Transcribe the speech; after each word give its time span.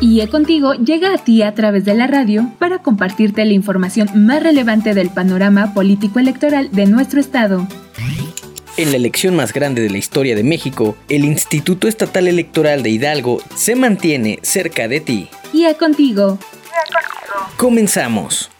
IE 0.00 0.28
Contigo 0.28 0.74
llega 0.74 1.14
a 1.14 1.18
ti 1.18 1.42
a 1.42 1.54
través 1.54 1.84
de 1.84 1.94
la 1.94 2.06
radio 2.06 2.50
para 2.58 2.80
compartirte 2.80 3.44
la 3.44 3.52
información 3.52 4.08
más 4.14 4.42
relevante 4.42 4.94
del 4.94 5.10
panorama 5.10 5.74
político 5.74 6.18
electoral 6.18 6.70
de 6.72 6.86
nuestro 6.86 7.20
estado. 7.20 7.66
En 8.76 8.90
la 8.90 8.96
elección 8.96 9.36
más 9.36 9.52
grande 9.52 9.82
de 9.82 9.90
la 9.90 9.98
historia 9.98 10.34
de 10.34 10.42
México, 10.42 10.96
el 11.08 11.24
Instituto 11.24 11.88
Estatal 11.88 12.26
Electoral 12.26 12.82
de 12.82 12.90
Hidalgo 12.90 13.40
se 13.54 13.76
mantiene 13.76 14.38
cerca 14.42 14.88
de 14.88 15.00
ti. 15.00 15.28
IE 15.52 15.76
Contigo. 15.76 16.38
Comenzamos. 17.56 18.51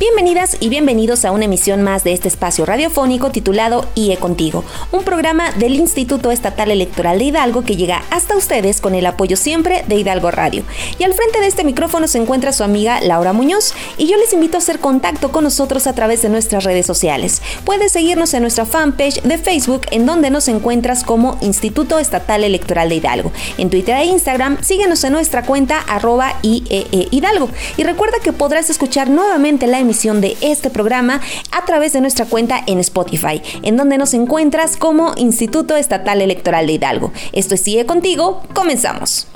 Bienvenidas 0.00 0.56
y 0.60 0.70
bienvenidos 0.70 1.26
a 1.26 1.30
una 1.30 1.44
emisión 1.44 1.82
más 1.82 2.04
de 2.04 2.14
este 2.14 2.26
espacio 2.26 2.64
radiofónico 2.64 3.28
titulado 3.32 3.86
IE 3.94 4.16
Contigo, 4.16 4.64
un 4.92 5.04
programa 5.04 5.52
del 5.52 5.74
Instituto 5.74 6.30
Estatal 6.30 6.70
Electoral 6.70 7.18
de 7.18 7.26
Hidalgo 7.26 7.64
que 7.64 7.76
llega 7.76 8.02
hasta 8.08 8.34
ustedes 8.34 8.80
con 8.80 8.94
el 8.94 9.04
apoyo 9.04 9.36
siempre 9.36 9.84
de 9.88 9.96
Hidalgo 9.96 10.30
Radio. 10.30 10.62
Y 10.98 11.04
al 11.04 11.12
frente 11.12 11.40
de 11.40 11.48
este 11.48 11.64
micrófono 11.64 12.08
se 12.08 12.16
encuentra 12.16 12.54
su 12.54 12.64
amiga 12.64 12.98
Laura 13.02 13.34
Muñoz 13.34 13.74
y 13.98 14.06
yo 14.06 14.16
les 14.16 14.32
invito 14.32 14.56
a 14.56 14.60
hacer 14.60 14.78
contacto 14.78 15.32
con 15.32 15.44
nosotros 15.44 15.86
a 15.86 15.92
través 15.92 16.22
de 16.22 16.30
nuestras 16.30 16.64
redes 16.64 16.86
sociales. 16.86 17.42
Puedes 17.66 17.92
seguirnos 17.92 18.32
en 18.32 18.40
nuestra 18.40 18.64
fanpage 18.64 19.20
de 19.20 19.36
Facebook 19.36 19.82
en 19.90 20.06
donde 20.06 20.30
nos 20.30 20.48
encuentras 20.48 21.04
como 21.04 21.36
Instituto 21.42 21.98
Estatal 21.98 22.42
Electoral 22.42 22.88
de 22.88 22.94
Hidalgo. 22.94 23.32
En 23.58 23.68
Twitter 23.68 23.96
e 23.96 24.06
Instagram 24.06 24.62
síguenos 24.62 25.04
en 25.04 25.12
nuestra 25.12 25.42
cuenta 25.42 25.78
arroba 25.78 26.36
IEE 26.40 27.08
Hidalgo. 27.10 27.50
Y 27.76 27.84
recuerda 27.84 28.16
que 28.24 28.32
podrás 28.32 28.70
escuchar 28.70 29.10
nuevamente 29.10 29.66
la 29.66 29.78
emisión 29.78 29.89
de 29.90 30.36
este 30.40 30.70
programa 30.70 31.20
a 31.50 31.64
través 31.64 31.92
de 31.92 32.00
nuestra 32.00 32.24
cuenta 32.24 32.62
en 32.66 32.78
Spotify, 32.78 33.42
en 33.62 33.76
donde 33.76 33.98
nos 33.98 34.14
encuentras 34.14 34.76
como 34.76 35.14
Instituto 35.16 35.74
Estatal 35.74 36.22
Electoral 36.22 36.68
de 36.68 36.74
Hidalgo. 36.74 37.12
Esto 37.32 37.56
es 37.56 37.62
Sigue 37.62 37.86
Contigo, 37.86 38.40
comenzamos. 38.54 39.26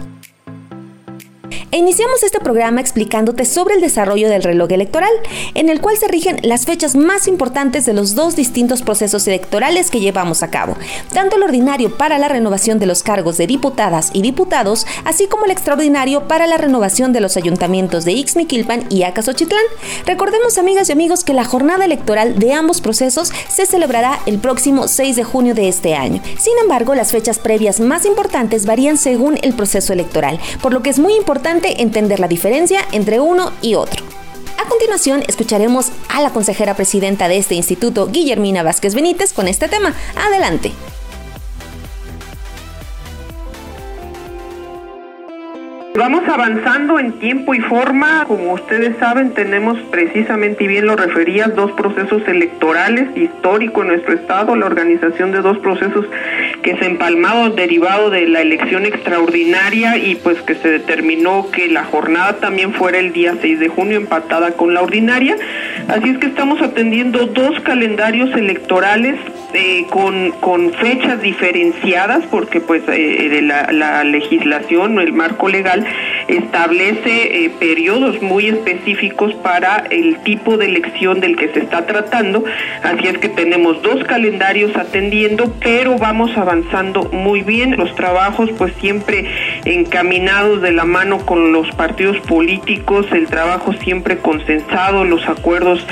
E 1.74 1.76
iniciamos 1.76 2.22
este 2.22 2.38
programa 2.38 2.80
explicándote 2.80 3.44
sobre 3.44 3.74
el 3.74 3.80
desarrollo 3.80 4.28
del 4.28 4.44
reloj 4.44 4.70
electoral, 4.70 5.10
en 5.54 5.68
el 5.68 5.80
cual 5.80 5.96
se 5.96 6.06
rigen 6.06 6.38
las 6.44 6.66
fechas 6.66 6.94
más 6.94 7.26
importantes 7.26 7.84
de 7.84 7.92
los 7.92 8.14
dos 8.14 8.36
distintos 8.36 8.82
procesos 8.82 9.26
electorales 9.26 9.90
que 9.90 9.98
llevamos 9.98 10.44
a 10.44 10.52
cabo, 10.52 10.76
tanto 11.12 11.34
el 11.34 11.42
ordinario 11.42 11.98
para 11.98 12.20
la 12.20 12.28
renovación 12.28 12.78
de 12.78 12.86
los 12.86 13.02
cargos 13.02 13.38
de 13.38 13.48
diputadas 13.48 14.10
y 14.12 14.22
diputados, 14.22 14.86
así 15.04 15.26
como 15.26 15.46
el 15.46 15.50
extraordinario 15.50 16.28
para 16.28 16.46
la 16.46 16.58
renovación 16.58 17.12
de 17.12 17.20
los 17.20 17.36
ayuntamientos 17.36 18.04
de 18.04 18.12
Ixmiquilpan 18.12 18.84
y 18.88 19.02
Acasochitlán. 19.02 19.64
Recordemos, 20.06 20.58
amigas 20.58 20.90
y 20.90 20.92
amigos, 20.92 21.24
que 21.24 21.34
la 21.34 21.44
jornada 21.44 21.86
electoral 21.86 22.38
de 22.38 22.52
ambos 22.52 22.80
procesos 22.80 23.32
se 23.48 23.66
celebrará 23.66 24.20
el 24.26 24.38
próximo 24.38 24.86
6 24.86 25.16
de 25.16 25.24
junio 25.24 25.56
de 25.56 25.66
este 25.66 25.96
año. 25.96 26.22
Sin 26.38 26.56
embargo, 26.62 26.94
las 26.94 27.10
fechas 27.10 27.40
previas 27.40 27.80
más 27.80 28.04
importantes 28.04 28.64
varían 28.64 28.96
según 28.96 29.40
el 29.42 29.54
proceso 29.54 29.92
electoral, 29.92 30.38
por 30.62 30.72
lo 30.72 30.80
que 30.80 30.90
es 30.90 31.00
muy 31.00 31.16
importante 31.16 31.63
entender 31.72 32.20
la 32.20 32.28
diferencia 32.28 32.80
entre 32.92 33.20
uno 33.20 33.52
y 33.62 33.74
otro. 33.74 34.04
A 34.58 34.68
continuación, 34.68 35.22
escucharemos 35.26 35.90
a 36.08 36.22
la 36.22 36.30
consejera 36.30 36.74
presidenta 36.74 37.28
de 37.28 37.36
este 37.38 37.54
instituto, 37.54 38.06
Guillermina 38.06 38.62
Vázquez 38.62 38.94
Benítez, 38.94 39.32
con 39.32 39.48
este 39.48 39.68
tema. 39.68 39.94
Adelante. 40.16 40.72
Vamos 46.04 46.28
avanzando 46.28 46.98
en 46.98 47.12
tiempo 47.12 47.54
y 47.54 47.60
forma. 47.60 48.26
Como 48.26 48.52
ustedes 48.52 48.94
saben, 48.98 49.32
tenemos 49.32 49.78
precisamente, 49.90 50.64
y 50.64 50.66
bien 50.66 50.84
lo 50.84 50.96
referías, 50.96 51.56
dos 51.56 51.72
procesos 51.72 52.20
electorales 52.28 53.16
históricos 53.16 53.86
en 53.86 53.92
nuestro 53.92 54.12
estado, 54.12 54.54
la 54.54 54.66
organización 54.66 55.32
de 55.32 55.40
dos 55.40 55.56
procesos 55.60 56.04
que 56.62 56.76
se 56.76 56.84
empalmaron 56.84 57.56
derivado 57.56 58.10
de 58.10 58.28
la 58.28 58.42
elección 58.42 58.84
extraordinaria 58.84 59.96
y 59.96 60.16
pues 60.16 60.42
que 60.42 60.56
se 60.56 60.68
determinó 60.68 61.50
que 61.50 61.68
la 61.68 61.84
jornada 61.84 62.36
también 62.36 62.74
fuera 62.74 62.98
el 62.98 63.14
día 63.14 63.34
6 63.40 63.58
de 63.58 63.68
junio 63.68 63.96
empatada 63.96 64.50
con 64.52 64.74
la 64.74 64.82
ordinaria. 64.82 65.36
Así 65.88 66.10
es 66.10 66.18
que 66.18 66.26
estamos 66.26 66.60
atendiendo 66.60 67.24
dos 67.28 67.58
calendarios 67.60 68.30
electorales 68.36 69.16
eh, 69.56 69.86
con, 69.88 70.32
con, 70.40 70.72
fechas 70.72 71.22
diferenciadas 71.22 72.24
porque 72.26 72.60
pues 72.60 72.82
eh, 72.88 73.40
la, 73.40 73.70
la, 73.70 74.02
legislación 74.02 74.98
o 74.98 75.00
el 75.00 75.12
marco 75.12 75.48
legal 75.48 75.86
establece 76.28 77.44
eh, 77.44 77.50
periodos 77.58 78.20
muy 78.22 78.48
específicos 78.48 79.34
para 79.34 79.84
el 79.90 80.18
tipo 80.18 80.56
de 80.56 80.66
elección 80.66 81.20
del 81.20 81.36
que 81.36 81.48
se 81.48 81.60
está 81.60 81.86
tratando. 81.86 82.44
Así 82.82 83.06
es 83.06 83.18
que 83.18 83.28
tenemos 83.28 83.82
dos 83.82 84.02
calendarios 84.04 84.76
atendiendo 84.76 85.52
pero 85.60 85.96
vamos 85.98 86.36
avanzando 86.36 87.04
muy 87.04 87.42
bien. 87.42 87.76
Los 87.76 87.94
trabajos 87.94 88.50
pues 88.56 88.72
siempre 88.80 89.26
encaminados 89.64 90.60
de 90.62 90.72
la 90.72 90.84
mano 90.84 91.18
con 91.24 91.52
los 91.52 91.70
partidos 91.72 92.18
políticos 92.20 93.06
el 93.12 93.26
trabajo 93.28 93.72
siempre 93.74 94.18
consensado 94.18 95.04
los 95.04 95.26
acuerdos 95.28 95.86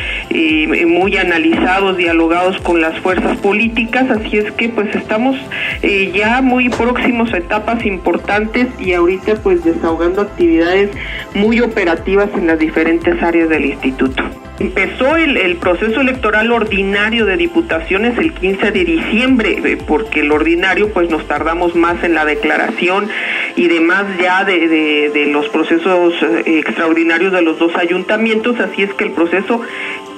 muy 0.86 1.16
analizados 1.16 1.96
dialogados 1.96 2.58
con 2.60 2.80
las 2.80 2.98
fuerzas 3.00 3.36
políticas 3.38 3.52
políticas, 3.52 4.10
así 4.10 4.38
es 4.38 4.50
que 4.52 4.70
pues 4.70 4.94
estamos 4.94 5.36
eh, 5.82 6.10
ya 6.14 6.40
muy 6.40 6.70
próximos 6.70 7.32
a 7.34 7.36
etapas 7.36 7.84
importantes 7.84 8.66
y 8.80 8.94
ahorita 8.94 9.34
pues 9.42 9.62
desahogando 9.62 10.22
actividades 10.22 10.90
muy 11.34 11.60
operativas 11.60 12.30
en 12.34 12.46
las 12.46 12.58
diferentes 12.58 13.22
áreas 13.22 13.50
del 13.50 13.66
instituto. 13.66 14.24
Empezó 14.62 15.16
el, 15.16 15.56
proceso 15.56 16.02
electoral 16.02 16.52
ordinario 16.52 17.26
de 17.26 17.36
diputaciones 17.36 18.16
el 18.16 18.32
15 18.32 18.70
de 18.70 18.84
diciembre, 18.84 19.58
eh, 19.64 19.76
porque 19.84 20.20
el 20.20 20.30
ordinario 20.30 20.92
pues 20.92 21.10
nos 21.10 21.26
tardamos 21.26 21.74
más 21.74 22.04
en 22.04 22.14
la 22.14 22.24
declaración 22.24 23.08
y 23.56 23.66
demás 23.66 24.04
ya 24.20 24.44
de, 24.44 25.28
los 25.32 25.48
procesos 25.48 26.14
eh, 26.22 26.60
extraordinarios 26.64 27.32
de 27.32 27.42
los 27.42 27.58
dos 27.58 27.74
ayuntamientos, 27.74 28.60
así 28.60 28.84
es 28.84 28.94
que 28.94 29.02
el 29.02 29.10
proceso 29.10 29.62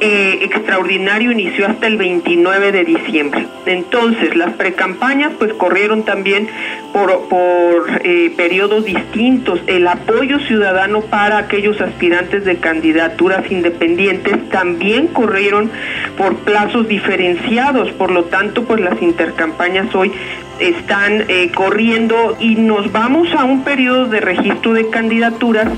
eh, 0.01 0.41
extraordinario 0.43 1.33
inició 1.33 1.67
hasta 1.67 1.87
el 1.87 1.97
29 1.97 2.73
de 2.73 2.85
diciembre. 2.85 3.47
Entonces, 3.67 4.37
las 4.37 4.55
precampañas 4.55 5.33
pues 5.39 5.53
corrieron 5.55 6.05
también 6.05 6.49
por, 6.93 7.29
por 7.29 8.01
eh, 8.05 8.33
periodos 8.37 8.85
distintos. 8.85 9.61
El 9.67 9.87
apoyo 9.87 10.39
ciudadano 10.41 11.01
para 11.03 11.39
aquellos 11.39 11.81
aspirantes 11.81 12.45
de 12.45 12.57
candidaturas 12.57 13.51
independientes 13.51 14.49
también 14.51 15.09
corrieron 15.09 15.71
por 16.17 16.37
plazos 16.37 16.89
diferenciados. 16.89 17.93
Por 17.93 18.11
lo 18.11 18.25
tanto, 18.25 18.65
pues 18.65 18.81
las 18.81 19.01
intercampañas 19.01 19.95
hoy 19.95 20.13
están 20.59 21.25
eh, 21.29 21.51
corriendo 21.55 22.37
y 22.39 22.55
nos 22.57 22.93
vamos 22.93 23.33
a 23.35 23.45
un 23.45 23.65
periodo 23.65 24.07
de 24.07 24.21
registro 24.21 24.73
de 24.73 24.89
candidaturas 24.89 25.69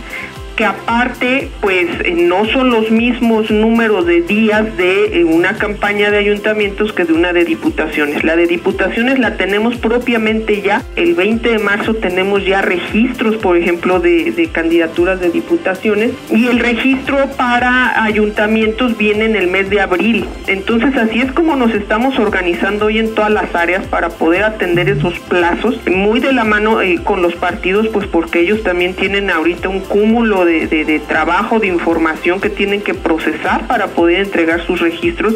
que 0.56 0.64
aparte 0.64 1.50
pues 1.60 1.86
eh, 2.04 2.14
no 2.16 2.46
son 2.46 2.70
los 2.70 2.90
mismos 2.90 3.50
números 3.50 4.06
de 4.06 4.22
días 4.22 4.76
de 4.76 5.20
eh, 5.20 5.24
una 5.24 5.54
campaña 5.58 6.10
de 6.10 6.18
ayuntamientos 6.18 6.92
que 6.92 7.04
de 7.04 7.12
una 7.12 7.32
de 7.32 7.44
diputaciones. 7.44 8.24
La 8.24 8.36
de 8.36 8.46
diputaciones 8.46 9.18
la 9.18 9.36
tenemos 9.36 9.76
propiamente 9.76 10.62
ya, 10.62 10.82
el 10.96 11.14
20 11.14 11.48
de 11.48 11.58
marzo 11.58 11.94
tenemos 11.94 12.44
ya 12.44 12.62
registros, 12.62 13.36
por 13.36 13.56
ejemplo, 13.56 14.00
de, 14.00 14.48
candidaturas 14.52 15.20
de 15.20 15.30
diputaciones 15.30 16.12
y 16.30 16.46
el 16.46 16.58
registro 16.60 17.28
para 17.36 18.02
ayuntamientos 18.04 18.96
viene 18.96 19.26
en 19.26 19.36
el 19.36 19.48
mes 19.48 19.68
de 19.68 19.80
abril. 19.80 20.24
Entonces 20.46 20.96
así 20.96 21.20
es 21.20 21.32
como 21.32 21.56
nos 21.56 21.74
estamos 21.74 22.18
organizando 22.18 22.86
hoy 22.86 22.98
en 22.98 23.14
todas 23.14 23.30
las 23.30 23.54
áreas 23.54 23.84
para 23.86 24.08
poder 24.08 24.44
atender 24.44 24.88
esos 24.88 25.18
plazos, 25.18 25.78
muy 25.86 26.20
de 26.20 26.32
la 26.32 26.44
mano 26.44 26.80
eh, 26.80 27.00
con 27.04 27.20
los 27.20 27.34
partidos, 27.34 27.88
pues 27.88 28.06
porque 28.06 28.40
ellos 28.40 28.62
también 28.62 28.94
tienen 28.94 29.30
ahorita 29.30 29.68
un 29.68 29.80
cúmulo 29.80 30.45
de, 30.46 31.02
trabajo, 31.06 31.58
de 31.58 31.66
información 31.66 32.40
que 32.40 32.50
tienen 32.50 32.80
que 32.80 32.94
procesar 32.94 33.66
para 33.66 33.88
poder 33.88 34.20
entregar 34.20 34.64
sus 34.66 34.80
registros. 34.80 35.34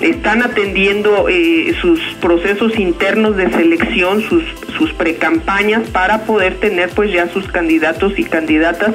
Están 0.00 0.42
atendiendo 0.42 1.28
eh, 1.28 1.74
sus 1.80 2.00
procesos 2.20 2.78
internos 2.78 3.36
de 3.36 3.50
selección, 3.50 4.22
sus, 4.22 4.44
sus 4.76 4.92
precampañas 4.92 5.88
para 5.90 6.24
poder 6.24 6.60
tener 6.60 6.90
pues 6.90 7.12
ya 7.12 7.28
sus 7.28 7.48
candidatos 7.48 8.18
y 8.18 8.24
candidatas 8.24 8.94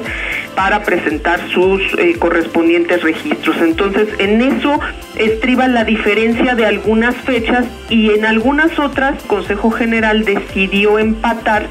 para 0.58 0.82
presentar 0.82 1.38
sus 1.50 1.80
eh, 1.98 2.16
correspondientes 2.18 3.00
registros. 3.04 3.58
Entonces, 3.58 4.08
en 4.18 4.42
eso 4.42 4.80
estriba 5.14 5.68
la 5.68 5.84
diferencia 5.84 6.56
de 6.56 6.66
algunas 6.66 7.14
fechas 7.14 7.64
y 7.88 8.10
en 8.10 8.24
algunas 8.24 8.76
otras 8.80 9.22
Consejo 9.22 9.70
General 9.70 10.24
decidió 10.24 10.98
empatar 10.98 11.68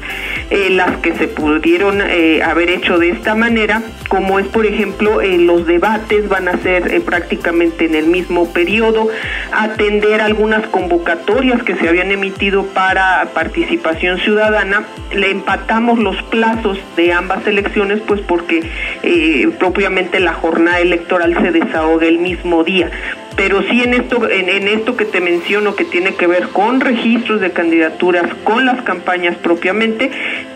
eh, 0.48 0.70
las 0.70 0.96
que 1.00 1.14
se 1.16 1.28
pudieron 1.28 2.00
eh, 2.00 2.42
haber 2.42 2.70
hecho 2.70 2.98
de 2.98 3.10
esta 3.10 3.34
manera, 3.34 3.82
como 4.08 4.38
es 4.38 4.46
por 4.46 4.64
ejemplo 4.64 5.20
los 5.20 5.66
debates 5.66 6.26
van 6.30 6.48
a 6.48 6.56
ser 6.58 7.02
prácticamente 7.02 7.84
en 7.84 7.94
el 7.94 8.06
mismo 8.06 8.50
periodo, 8.54 9.08
atender 9.52 10.22
algunas 10.22 10.66
convocatorias 10.68 11.62
que 11.62 11.76
se 11.76 11.90
habían 11.90 12.10
emitido 12.10 12.64
para 12.68 13.28
participación 13.34 14.18
ciudadana, 14.18 14.84
le 15.14 15.30
empatamos 15.30 15.98
los 15.98 16.22
plazos 16.24 16.78
de 16.96 17.12
ambas 17.12 17.46
elecciones 17.46 18.00
pues 18.06 18.22
porque 18.22 18.62
eh, 19.02 19.48
propiamente 19.58 20.20
la 20.20 20.34
jornada 20.34 20.80
electoral 20.80 21.36
se 21.42 21.52
desahoga 21.52 22.06
el 22.06 22.18
mismo 22.18 22.64
día. 22.64 22.90
pero 23.36 23.62
sí 23.62 23.82
en 23.82 23.94
esto, 23.94 24.28
en, 24.28 24.66
esto 24.66 24.96
que 24.96 25.04
te 25.04 25.20
menciono 25.20 25.76
que 25.76 25.84
tiene 25.84 26.14
que 26.14 26.26
ver 26.26 26.48
con 26.48 26.80
registros 26.80 27.40
de 27.40 27.52
candidaturas, 27.52 28.34
con 28.42 28.66
las 28.66 28.82
campañas 28.82 29.36
propiamente, 29.36 30.10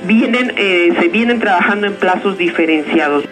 vienen, 0.04 0.52
eh, 0.56 0.92
se 1.00 1.08
vienen 1.08 1.38
trabajando 1.38 1.86
en 1.86 1.94
plazos 1.94 2.36
diferenciados. 2.38 3.24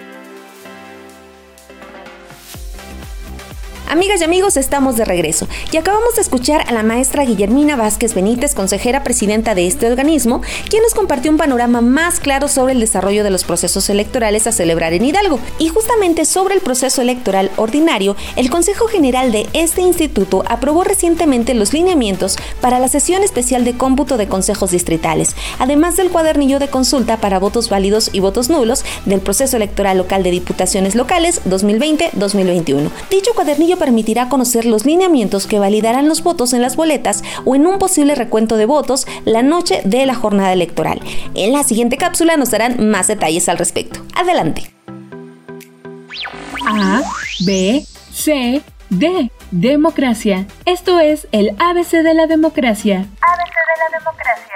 Amigas 3.90 4.20
y 4.20 4.25
amigos, 4.25 4.56
estamos 4.56 4.96
de 4.96 5.04
regreso 5.04 5.48
y 5.72 5.76
acabamos 5.76 6.14
de 6.14 6.22
escuchar 6.22 6.62
a 6.69 6.72
la 6.72 6.84
maestra 6.84 7.25
Guillermina 7.25 7.75
Vázquez 7.75 8.14
Benítez, 8.14 8.54
consejera 8.54 9.02
presidenta 9.02 9.56
de 9.56 9.66
este 9.66 9.88
organismo, 9.88 10.42
quien 10.69 10.84
nos 10.84 10.94
compartió 10.94 11.28
un 11.28 11.38
panorama 11.38 11.81
más 11.81 12.20
claro 12.20 12.46
sobre 12.46 12.75
el 12.75 12.78
desarrollo 12.78 13.25
de 13.25 13.31
los 13.31 13.42
procesos 13.42 13.90
electorales 13.90 14.46
a 14.46 14.52
celebrar 14.52 14.92
en 14.92 15.06
Hidalgo. 15.06 15.40
Y 15.58 15.70
justamente 15.70 16.25
sobre 16.25 16.54
el 16.54 16.60
proceso 16.60 17.02
electoral 17.02 17.50
ordinario, 17.56 18.14
el 18.37 18.48
Consejo 18.48 18.87
General 18.87 19.32
de 19.32 19.48
este 19.54 19.81
instituto 19.81 20.44
aprobó 20.46 20.84
recientemente 20.84 21.54
los 21.54 21.72
lineamientos 21.72 22.37
para 22.60 22.78
la 22.78 22.87
sesión 22.87 23.25
especial 23.25 23.64
de 23.64 23.76
cómputo 23.76 24.16
de 24.19 24.28
consejos 24.28 24.70
distritales, 24.70 25.34
además 25.58 25.96
del 25.96 26.10
cuadernillo 26.10 26.60
de 26.60 26.69
consulta 26.69 27.16
para 27.16 27.40
votos 27.40 27.69
válidos 27.69 28.10
y 28.12 28.20
votos 28.20 28.50
nulos 28.50 28.84
del 29.04 29.20
proceso 29.20 29.56
electoral 29.56 29.98
local 29.98 30.22
de 30.22 30.31
diputaciones 30.31 30.94
locales 30.94 31.40
2020-2021. 31.44 32.88
Dicho 33.10 33.34
cuadernillo 33.34 33.79
permitirá 33.80 34.28
conocer 34.28 34.66
los 34.66 34.84
lineamientos 34.84 35.46
que 35.46 35.58
validarán 35.58 36.06
los 36.06 36.22
votos 36.22 36.52
en 36.52 36.60
las 36.60 36.76
boletas 36.76 37.24
o 37.46 37.56
en 37.56 37.66
un 37.66 37.78
posible 37.78 38.14
recuento 38.14 38.58
de 38.58 38.66
votos 38.66 39.06
la 39.24 39.42
noche 39.42 39.80
de 39.84 40.04
la 40.04 40.14
jornada 40.14 40.52
electoral. 40.52 41.00
En 41.34 41.52
la 41.52 41.64
siguiente 41.64 41.96
cápsula 41.96 42.36
nos 42.36 42.50
darán 42.50 42.90
más 42.90 43.08
detalles 43.08 43.48
al 43.48 43.56
respecto. 43.56 44.00
Adelante. 44.14 44.70
A, 46.68 47.02
B, 47.46 47.84
C, 48.12 48.62
D. 48.90 49.30
Democracia. 49.50 50.46
Esto 50.66 51.00
es 51.00 51.26
el 51.32 51.56
ABC 51.58 52.02
de 52.02 52.14
la 52.14 52.26
democracia. 52.26 52.98
ABC 52.98 53.54
de 53.56 53.76
la 53.80 53.98
democracia. 53.98 54.54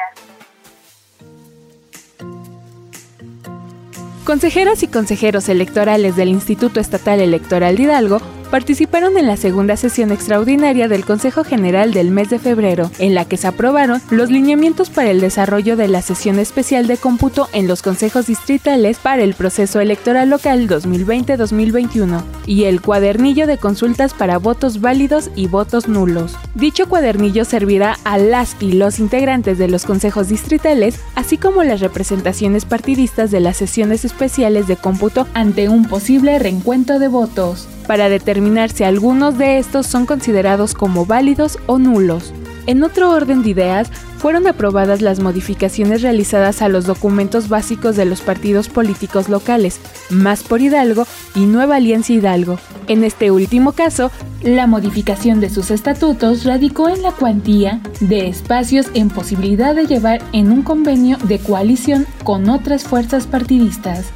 Consejeros 4.26 4.82
y 4.82 4.88
consejeros 4.88 5.48
electorales 5.48 6.14
del 6.14 6.28
Instituto 6.28 6.78
Estatal 6.78 7.20
Electoral 7.20 7.76
de 7.76 7.82
Hidalgo 7.84 8.20
participaron 8.54 9.18
en 9.18 9.26
la 9.26 9.36
segunda 9.36 9.76
sesión 9.76 10.12
extraordinaria 10.12 10.86
del 10.86 11.04
Consejo 11.04 11.42
General 11.42 11.92
del 11.92 12.12
mes 12.12 12.30
de 12.30 12.38
febrero, 12.38 12.88
en 13.00 13.12
la 13.12 13.24
que 13.24 13.36
se 13.36 13.48
aprobaron 13.48 14.00
los 14.10 14.30
lineamientos 14.30 14.90
para 14.90 15.10
el 15.10 15.20
desarrollo 15.20 15.76
de 15.76 15.88
la 15.88 16.02
sesión 16.02 16.38
especial 16.38 16.86
de 16.86 16.96
cómputo 16.96 17.48
en 17.52 17.66
los 17.66 17.82
consejos 17.82 18.28
distritales 18.28 18.98
para 18.98 19.24
el 19.24 19.34
proceso 19.34 19.80
electoral 19.80 20.30
local 20.30 20.68
2020-2021 20.68 22.22
y 22.46 22.62
el 22.62 22.80
cuadernillo 22.80 23.48
de 23.48 23.58
consultas 23.58 24.14
para 24.14 24.38
votos 24.38 24.80
válidos 24.80 25.32
y 25.34 25.48
votos 25.48 25.88
nulos. 25.88 26.36
Dicho 26.54 26.88
cuadernillo 26.88 27.44
servirá 27.44 27.98
a 28.04 28.18
las 28.18 28.54
y 28.60 28.74
los 28.74 29.00
integrantes 29.00 29.58
de 29.58 29.66
los 29.66 29.84
consejos 29.84 30.28
distritales, 30.28 31.00
así 31.16 31.38
como 31.38 31.64
las 31.64 31.80
representaciones 31.80 32.66
partidistas 32.66 33.32
de 33.32 33.40
las 33.40 33.56
sesiones 33.56 34.04
especiales 34.04 34.68
de 34.68 34.76
cómputo 34.76 35.26
ante 35.34 35.68
un 35.68 35.86
posible 35.86 36.38
reencuentro 36.38 37.00
de 37.00 37.08
votos 37.08 37.66
para 37.86 38.08
determinar 38.08 38.70
si 38.70 38.84
algunos 38.84 39.38
de 39.38 39.58
estos 39.58 39.86
son 39.86 40.06
considerados 40.06 40.74
como 40.74 41.06
válidos 41.06 41.58
o 41.66 41.78
nulos. 41.78 42.32
En 42.66 42.82
otro 42.82 43.10
orden 43.10 43.42
de 43.42 43.50
ideas, 43.50 43.90
fueron 44.16 44.46
aprobadas 44.46 45.02
las 45.02 45.20
modificaciones 45.20 46.00
realizadas 46.00 46.62
a 46.62 46.70
los 46.70 46.86
documentos 46.86 47.50
básicos 47.50 47.94
de 47.94 48.06
los 48.06 48.22
partidos 48.22 48.70
políticos 48.70 49.28
locales, 49.28 49.80
Más 50.08 50.42
por 50.42 50.62
Hidalgo 50.62 51.06
y 51.34 51.40
Nueva 51.40 51.76
Alianza 51.76 52.14
Hidalgo. 52.14 52.58
En 52.88 53.04
este 53.04 53.30
último 53.30 53.72
caso, 53.72 54.10
la 54.42 54.66
modificación 54.66 55.40
de 55.40 55.50
sus 55.50 55.70
estatutos 55.70 56.44
radicó 56.44 56.88
en 56.88 57.02
la 57.02 57.12
cuantía 57.12 57.80
de 58.00 58.28
espacios 58.28 58.86
en 58.94 59.10
posibilidad 59.10 59.74
de 59.74 59.86
llevar 59.86 60.22
en 60.32 60.50
un 60.50 60.62
convenio 60.62 61.18
de 61.18 61.38
coalición 61.38 62.06
con 62.24 62.48
otras 62.48 62.84
fuerzas 62.84 63.26
partidistas. 63.26 64.06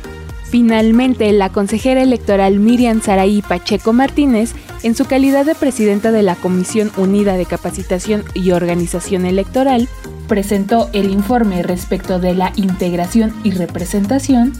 Finalmente, 0.50 1.30
la 1.32 1.50
consejera 1.50 2.02
electoral 2.02 2.58
Miriam 2.58 3.02
Saraí 3.02 3.42
Pacheco 3.42 3.92
Martínez, 3.92 4.54
en 4.82 4.94
su 4.94 5.04
calidad 5.04 5.44
de 5.44 5.54
presidenta 5.54 6.10
de 6.10 6.22
la 6.22 6.36
Comisión 6.36 6.90
Unida 6.96 7.36
de 7.36 7.44
Capacitación 7.44 8.24
y 8.32 8.52
Organización 8.52 9.26
Electoral, 9.26 9.88
presentó 10.26 10.88
el 10.94 11.10
informe 11.10 11.62
respecto 11.62 12.18
de 12.18 12.34
la 12.34 12.52
integración 12.56 13.34
y 13.44 13.50
representación 13.50 14.52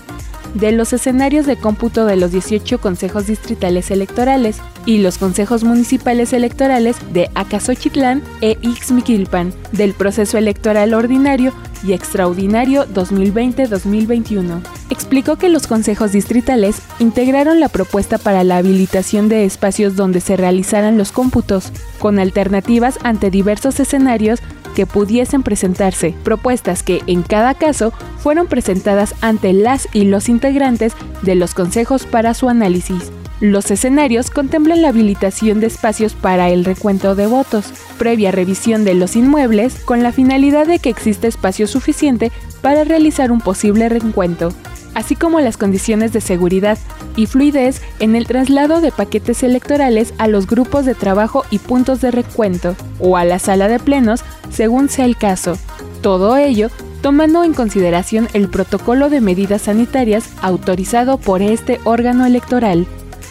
de 0.59 0.73
los 0.73 0.93
escenarios 0.93 1.47
de 1.47 1.57
cómputo 1.57 2.05
de 2.05 2.17
los 2.17 2.33
18 2.33 2.81
consejos 2.81 3.27
distritales 3.27 3.91
electorales 3.91 4.59
y 4.87 4.99
los 4.99 5.19
consejos 5.19 5.65
municipales 5.65 6.33
electorales 6.33 6.97
de 7.13 7.31
Acasochitlán 7.35 8.23
e 8.41 8.59
Ixmiquilpan 8.63 9.53
del 9.73 9.95
proceso 9.95 10.37
electoral 10.37 10.95
ordinario 10.95 11.53
y 11.85 11.93
extraordinario 11.93 12.87
2020-2021. 12.89 14.61
Explicó 14.91 15.37
que 15.37 15.49
los 15.49 15.67
consejos 15.67 16.13
distritales 16.13 16.81
integraron 16.99 17.61
la 17.61 17.69
propuesta 17.69 18.19
para 18.19 18.43
la 18.43 18.57
habilitación 18.57 19.29
de 19.29 19.45
espacios 19.45 19.95
donde 19.95 20.21
se 20.21 20.37
realizaran 20.37 20.99
los 20.99 21.13
cómputos, 21.13 21.71
con 22.01 22.19
alternativas 22.19 22.99
ante 23.05 23.31
diversos 23.31 23.79
escenarios 23.79 24.41
pudiesen 24.87 25.43
presentarse, 25.43 26.15
propuestas 26.25 26.83
que 26.83 27.03
en 27.07 27.23
cada 27.23 27.55
caso 27.55 27.93
fueron 28.19 28.47
presentadas 28.47 29.15
ante 29.21 29.53
las 29.53 29.89
y 29.93 30.05
los 30.05 30.29
integrantes 30.29 30.95
de 31.23 31.35
los 31.35 31.55
consejos 31.55 32.07
para 32.07 32.35
su 32.35 32.49
análisis. 32.49 33.11
Los 33.41 33.71
escenarios 33.71 34.31
contemplan 34.31 34.83
la 34.83 34.89
habilitación 34.89 35.61
de 35.61 35.69
espacios 35.69 36.15
para 36.15 36.51
el 36.51 36.65
recuento 36.65 37.15
de 37.15 37.29
votos, 37.29 37.73
previa 37.97 38.33
revisión 38.33 38.85
de 38.85 38.95
los 38.95 39.15
inmuebles 39.15 39.77
con 39.85 40.03
la 40.03 40.11
finalidad 40.11 40.67
de 40.67 40.81
que 40.81 40.91
exista 40.91 41.29
espacio 41.29 41.69
suficiente 41.69 42.33
para 42.63 42.83
realizar 42.83 43.31
un 43.31 43.41
posible 43.41 43.89
reencuentro, 43.89 44.53
así 44.99 45.15
como 45.15 45.39
las 45.39 45.57
condiciones 45.57 46.13
de 46.13 46.21
seguridad 46.21 46.77
y 47.15 47.27
fluidez 47.27 47.83
en 48.01 48.17
el 48.17 48.27
traslado 48.27 48.81
de 48.81 48.91
paquetes 48.91 49.45
electorales 49.45 50.13
a 50.19 50.27
los 50.27 50.49
grupos 50.49 50.87
de 50.87 50.97
trabajo 50.97 51.45
y 51.51 51.61
puntos 51.61 52.01
de 52.01 52.11
recuento 52.11 52.75
o 52.99 53.17
a 53.17 53.25
la 53.25 53.39
sala 53.39 53.69
de 53.69 53.79
plenos 53.79 54.25
según 54.51 54.89
sea 54.89 55.05
el 55.05 55.17
caso. 55.17 55.57
Todo 56.03 56.37
ello 56.37 56.69
tomando 57.01 57.45
en 57.45 57.55
consideración 57.55 58.27
el 58.33 58.49
protocolo 58.49 59.09
de 59.09 59.21
medidas 59.21 59.63
sanitarias 59.63 60.31
autorizado 60.43 61.17
por 61.17 61.43
este 61.43 61.79
órgano 61.85 62.27
electoral. 62.27 62.89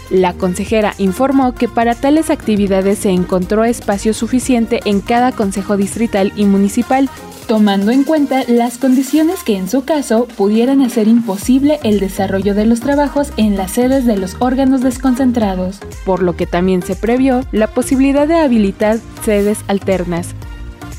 La 0.09 0.31
consejera 0.31 0.93
informó 0.97 1.53
que 1.53 1.67
para 1.67 1.95
tales 1.95 2.29
actividades 2.29 2.99
se 2.99 3.09
encontró 3.09 3.65
espacio 3.65 4.13
suficiente 4.13 4.79
en 4.85 5.01
cada 5.01 5.33
consejo 5.33 5.75
distrital 5.75 6.31
y 6.37 6.45
municipal 6.45 7.09
tomando 7.47 7.91
en 7.91 8.03
cuenta 8.03 8.43
las 8.49 8.77
condiciones 8.77 9.43
que 9.43 9.55
en 9.55 9.69
su 9.69 9.85
caso 9.85 10.27
pudieran 10.35 10.81
hacer 10.81 11.07
imposible 11.07 11.79
el 11.83 12.01
desarrollo 12.01 12.53
de 12.53 12.65
los 12.65 12.81
trabajos 12.81 13.31
en 13.37 13.55
las 13.55 13.71
sedes 13.71 14.05
de 14.05 14.17
los 14.17 14.35
órganos 14.39 14.81
desconcentrados, 14.81 15.79
por 16.05 16.21
lo 16.21 16.35
que 16.35 16.45
también 16.45 16.83
se 16.83 16.97
previó 16.97 17.41
la 17.53 17.67
posibilidad 17.67 18.27
de 18.27 18.35
habilitar 18.35 18.99
sedes 19.23 19.59
alternas, 19.67 20.35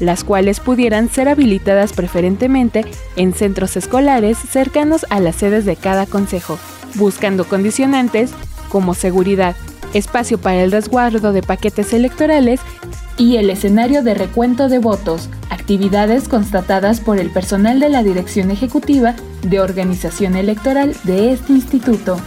las 0.01 0.25
cuales 0.25 0.61
pudieran 0.61 1.11
ser 1.11 1.29
habilitadas 1.29 1.93
preferentemente 1.93 2.87
en 3.17 3.35
centros 3.35 3.77
escolares 3.77 4.39
cercanos 4.39 5.05
a 5.11 5.21
las 5.21 5.37
sedes 5.37 5.67
de 5.67 5.77
cada 5.77 6.07
consejo, 6.07 6.59
buscando 6.95 7.45
condicionantes 7.45 8.31
como 8.71 8.95
seguridad, 8.95 9.55
espacio 9.93 10.39
para 10.39 10.63
el 10.63 10.73
resguardo 10.73 11.35
de 11.35 11.43
paquetes 11.43 11.93
electorales 11.93 12.61
y 13.19 13.37
el 13.37 13.51
escenario 13.51 14.03
de 14.03 14.15
recuento 14.15 14.69
de 14.71 14.79
votos, 14.79 15.29
actividades 15.69 16.29
constatadas 16.29 17.01
por 17.01 17.19
el 17.19 17.29
personal 17.29 17.79
de 17.79 17.91
la 17.91 18.03
Dirección 18.03 18.51
Ejecutiva 18.51 19.15
de 19.43 19.61
Organización 19.61 20.35
Electoral 20.35 20.97
de 21.05 21.31
este 21.35 21.53
instituto. 21.53 22.19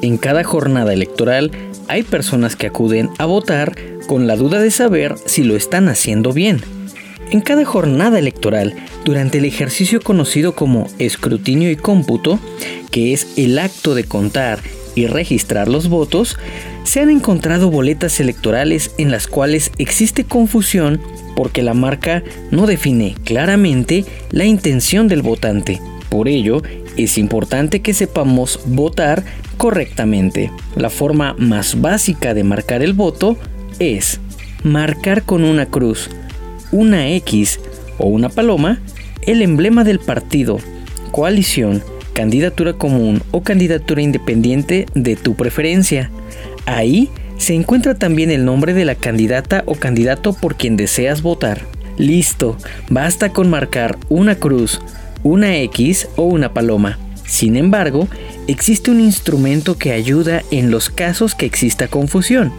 En 0.00 0.16
cada 0.16 0.42
jornada 0.42 0.94
electoral 0.94 1.50
hay 1.86 2.02
personas 2.02 2.56
que 2.56 2.66
acuden 2.66 3.10
a 3.18 3.26
votar 3.26 3.76
con 4.06 4.26
la 4.26 4.36
duda 4.36 4.58
de 4.58 4.70
saber 4.70 5.16
si 5.26 5.42
lo 5.42 5.54
están 5.54 5.90
haciendo 5.90 6.32
bien. 6.32 6.62
En 7.30 7.42
cada 7.42 7.66
jornada 7.66 8.18
electoral, 8.18 8.74
durante 9.04 9.36
el 9.36 9.44
ejercicio 9.44 10.00
conocido 10.00 10.54
como 10.54 10.86
escrutinio 10.98 11.70
y 11.70 11.76
cómputo, 11.76 12.40
que 12.90 13.12
es 13.12 13.36
el 13.36 13.58
acto 13.58 13.94
de 13.94 14.04
contar 14.04 14.60
y 14.94 15.06
registrar 15.06 15.68
los 15.68 15.88
votos, 15.88 16.36
se 16.84 17.00
han 17.00 17.10
encontrado 17.10 17.70
boletas 17.70 18.20
electorales 18.20 18.92
en 18.98 19.10
las 19.10 19.26
cuales 19.26 19.72
existe 19.78 20.24
confusión 20.24 21.00
porque 21.36 21.62
la 21.62 21.74
marca 21.74 22.22
no 22.50 22.66
define 22.66 23.14
claramente 23.24 24.04
la 24.30 24.44
intención 24.44 25.08
del 25.08 25.22
votante. 25.22 25.80
Por 26.08 26.28
ello, 26.28 26.62
es 26.96 27.18
importante 27.18 27.80
que 27.80 27.94
sepamos 27.94 28.60
votar 28.66 29.24
correctamente. 29.56 30.50
La 30.76 30.90
forma 30.90 31.34
más 31.38 31.80
básica 31.80 32.34
de 32.34 32.44
marcar 32.44 32.82
el 32.82 32.92
voto 32.92 33.36
es 33.78 34.20
marcar 34.64 35.22
con 35.22 35.44
una 35.44 35.66
cruz, 35.66 36.10
una 36.72 37.08
X 37.10 37.60
o 37.98 38.08
una 38.08 38.28
paloma 38.28 38.80
el 39.26 39.42
emblema 39.42 39.84
del 39.84 39.98
partido, 39.98 40.58
coalición, 41.12 41.82
candidatura 42.12 42.74
común 42.74 43.22
o 43.30 43.42
candidatura 43.42 44.02
independiente 44.02 44.86
de 44.94 45.16
tu 45.16 45.34
preferencia. 45.34 46.10
Ahí 46.66 47.08
se 47.38 47.54
encuentra 47.54 47.94
también 47.94 48.30
el 48.30 48.44
nombre 48.44 48.74
de 48.74 48.84
la 48.84 48.94
candidata 48.94 49.62
o 49.66 49.74
candidato 49.74 50.32
por 50.32 50.56
quien 50.56 50.76
deseas 50.76 51.22
votar. 51.22 51.62
Listo, 51.96 52.56
basta 52.88 53.32
con 53.32 53.50
marcar 53.50 53.98
una 54.08 54.34
cruz, 54.34 54.80
una 55.22 55.56
X 55.58 56.08
o 56.16 56.24
una 56.24 56.52
paloma. 56.52 56.98
Sin 57.26 57.56
embargo, 57.56 58.08
existe 58.46 58.90
un 58.90 59.00
instrumento 59.00 59.78
que 59.78 59.92
ayuda 59.92 60.42
en 60.50 60.70
los 60.70 60.90
casos 60.90 61.34
que 61.34 61.46
exista 61.46 61.88
confusión. 61.88 62.52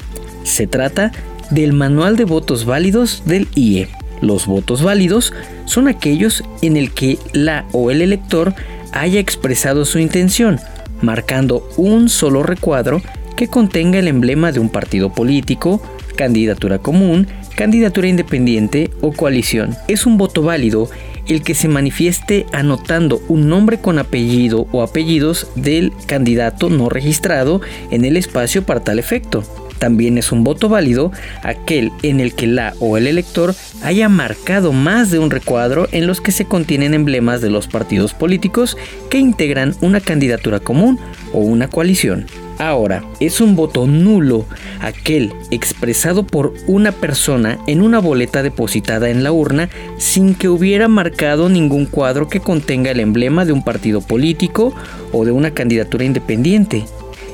Se 0.43 0.65
trata 0.65 1.11
del 1.49 1.73
Manual 1.73 2.15
de 2.15 2.25
Votos 2.25 2.65
Válidos 2.65 3.23
del 3.25 3.47
IE. 3.55 3.89
Los 4.21 4.45
votos 4.45 4.83
válidos 4.83 5.33
son 5.65 5.87
aquellos 5.87 6.43
en 6.61 6.77
el 6.77 6.91
que 6.91 7.17
la 7.33 7.65
o 7.71 7.91
el 7.91 8.01
elector 8.01 8.53
haya 8.91 9.19
expresado 9.19 9.85
su 9.85 9.99
intención, 9.99 10.59
marcando 11.01 11.67
un 11.77 12.09
solo 12.09 12.43
recuadro 12.43 13.01
que 13.35 13.47
contenga 13.47 13.99
el 13.99 14.07
emblema 14.07 14.51
de 14.51 14.59
un 14.59 14.69
partido 14.69 15.11
político, 15.13 15.81
candidatura 16.15 16.79
común, 16.79 17.27
candidatura 17.55 18.07
independiente 18.07 18.91
o 19.01 19.11
coalición. 19.11 19.75
Es 19.87 20.05
un 20.05 20.17
voto 20.17 20.43
válido 20.43 20.89
el 21.27 21.43
que 21.43 21.55
se 21.55 21.67
manifieste 21.67 22.45
anotando 22.51 23.21
un 23.27 23.47
nombre 23.47 23.79
con 23.79 23.99
apellido 23.99 24.67
o 24.71 24.81
apellidos 24.81 25.47
del 25.55 25.93
candidato 26.07 26.69
no 26.69 26.89
registrado 26.89 27.61
en 27.89 28.05
el 28.05 28.17
espacio 28.17 28.63
para 28.63 28.83
tal 28.83 28.99
efecto. 28.99 29.43
También 29.81 30.19
es 30.19 30.31
un 30.31 30.43
voto 30.43 30.69
válido 30.69 31.11
aquel 31.41 31.91
en 32.03 32.19
el 32.19 32.35
que 32.35 32.45
la 32.45 32.75
o 32.79 32.97
el 32.97 33.07
elector 33.07 33.55
haya 33.81 34.09
marcado 34.09 34.73
más 34.73 35.09
de 35.09 35.17
un 35.17 35.31
recuadro 35.31 35.87
en 35.91 36.05
los 36.05 36.21
que 36.21 36.31
se 36.31 36.45
contienen 36.45 36.93
emblemas 36.93 37.41
de 37.41 37.49
los 37.49 37.65
partidos 37.65 38.13
políticos 38.13 38.77
que 39.09 39.17
integran 39.17 39.73
una 39.81 39.99
candidatura 39.99 40.59
común 40.59 40.99
o 41.33 41.39
una 41.39 41.67
coalición. 41.67 42.27
Ahora, 42.59 43.03
es 43.19 43.41
un 43.41 43.55
voto 43.55 43.87
nulo 43.87 44.45
aquel 44.81 45.33
expresado 45.49 46.27
por 46.27 46.53
una 46.67 46.91
persona 46.91 47.57
en 47.65 47.81
una 47.81 47.97
boleta 47.97 48.43
depositada 48.43 49.09
en 49.09 49.23
la 49.23 49.31
urna 49.31 49.67
sin 49.97 50.35
que 50.35 50.47
hubiera 50.47 50.89
marcado 50.89 51.49
ningún 51.49 51.87
cuadro 51.87 52.29
que 52.29 52.39
contenga 52.39 52.91
el 52.91 52.99
emblema 52.99 53.45
de 53.45 53.53
un 53.53 53.63
partido 53.63 53.99
político 54.01 54.75
o 55.11 55.25
de 55.25 55.31
una 55.31 55.55
candidatura 55.55 56.03
independiente 56.03 56.85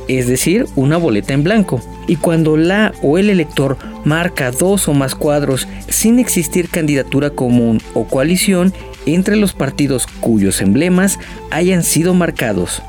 es 0.08 0.28
decir, 0.28 0.66
una 0.76 0.98
boleta 0.98 1.34
en 1.34 1.44
blanco. 1.44 1.82
Y 2.08 2.16
cuando 2.16 2.58
la 2.58 2.94
o 3.02 3.18
el 3.18 3.30
elector 3.30 3.78
marca 4.06 4.52
dos 4.52 4.88
o 4.88 4.94
más 4.94 5.16
cuadros 5.16 5.68
sin 5.90 6.20
existir 6.20 6.70
candidatura 6.70 7.30
común 7.30 7.82
o 7.94 8.06
coalición 8.06 8.74
entre 9.06 9.36
los 9.36 9.54
partidos 9.54 10.06
cuyos 10.20 10.62
emblemas 10.62 11.20
hayan 11.50 11.84
sido 11.84 12.14
marcados, 12.14 12.82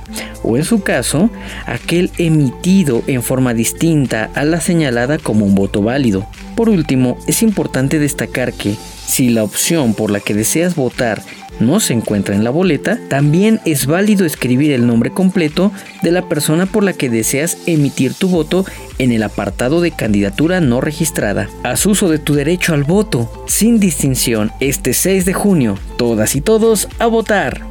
o 0.42 0.56
en 0.56 0.64
su 0.64 0.82
caso, 0.82 1.30
aquel 1.66 2.10
emitido 2.18 3.02
en 3.06 3.22
forma 3.22 3.54
distinta 3.54 4.30
a 4.34 4.44
la 4.44 4.60
señalada 4.60 5.18
como 5.18 5.46
un 5.46 5.54
voto 5.54 5.82
válido. 5.82 6.26
Por 6.56 6.68
último, 6.68 7.18
es 7.26 7.42
importante 7.42 7.98
destacar 7.98 8.52
que 8.52 8.74
si 9.06 9.30
la 9.30 9.44
opción 9.44 9.94
por 9.94 10.10
la 10.10 10.20
que 10.20 10.34
deseas 10.34 10.74
votar 10.74 11.22
no 11.60 11.80
se 11.80 11.92
encuentra 11.92 12.34
en 12.34 12.44
la 12.44 12.50
boleta, 12.50 12.98
también 13.08 13.60
es 13.64 13.86
válido 13.86 14.24
escribir 14.24 14.72
el 14.72 14.86
nombre 14.86 15.10
completo 15.10 15.72
de 16.02 16.12
la 16.12 16.28
persona 16.28 16.66
por 16.66 16.84
la 16.84 16.92
que 16.92 17.10
deseas 17.10 17.58
emitir 17.66 18.14
tu 18.14 18.28
voto 18.28 18.64
en 18.98 19.12
el 19.12 19.22
apartado 19.22 19.80
de 19.80 19.90
candidatura 19.90 20.60
no 20.60 20.80
registrada. 20.80 21.48
Haz 21.62 21.86
uso 21.86 22.08
de 22.08 22.18
tu 22.18 22.34
derecho 22.34 22.74
al 22.74 22.84
voto, 22.84 23.44
sin 23.46 23.80
distinción, 23.80 24.50
este 24.60 24.92
6 24.92 25.24
de 25.24 25.32
junio. 25.32 25.78
Todas 25.96 26.36
y 26.36 26.40
todos 26.40 26.88
a 26.98 27.06
votar. 27.06 27.67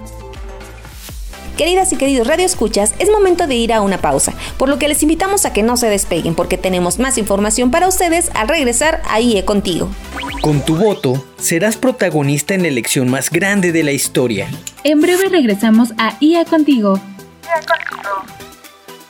Queridas 1.57 1.91
y 1.91 1.95
queridos 1.95 2.27
radioescuchas, 2.27 2.93
es 2.99 3.09
momento 3.09 3.47
de 3.47 3.55
ir 3.55 3.73
a 3.73 3.81
una 3.81 3.97
pausa, 3.99 4.31
por 4.57 4.69
lo 4.69 4.77
que 4.77 4.87
les 4.87 5.01
invitamos 5.01 5.43
a 5.45 5.53
que 5.53 5.63
no 5.63 5.75
se 5.75 5.89
despeguen 5.89 6.35
porque 6.35 6.55
tenemos 6.55 6.99
más 6.99 7.17
información 7.17 7.71
para 7.71 7.87
ustedes 7.87 8.29
al 8.35 8.47
regresar 8.47 9.01
a 9.09 9.19
IE 9.19 9.43
Contigo. 9.43 9.89
Con 10.41 10.63
tu 10.63 10.75
voto, 10.75 11.25
serás 11.39 11.75
protagonista 11.75 12.53
en 12.53 12.61
la 12.61 12.67
elección 12.67 13.09
más 13.09 13.31
grande 13.31 13.71
de 13.71 13.81
la 13.81 13.91
historia. 13.91 14.47
En 14.83 15.01
breve 15.01 15.29
regresamos 15.29 15.93
a 15.97 16.15
IE 16.19 16.45
Contigo. 16.45 16.99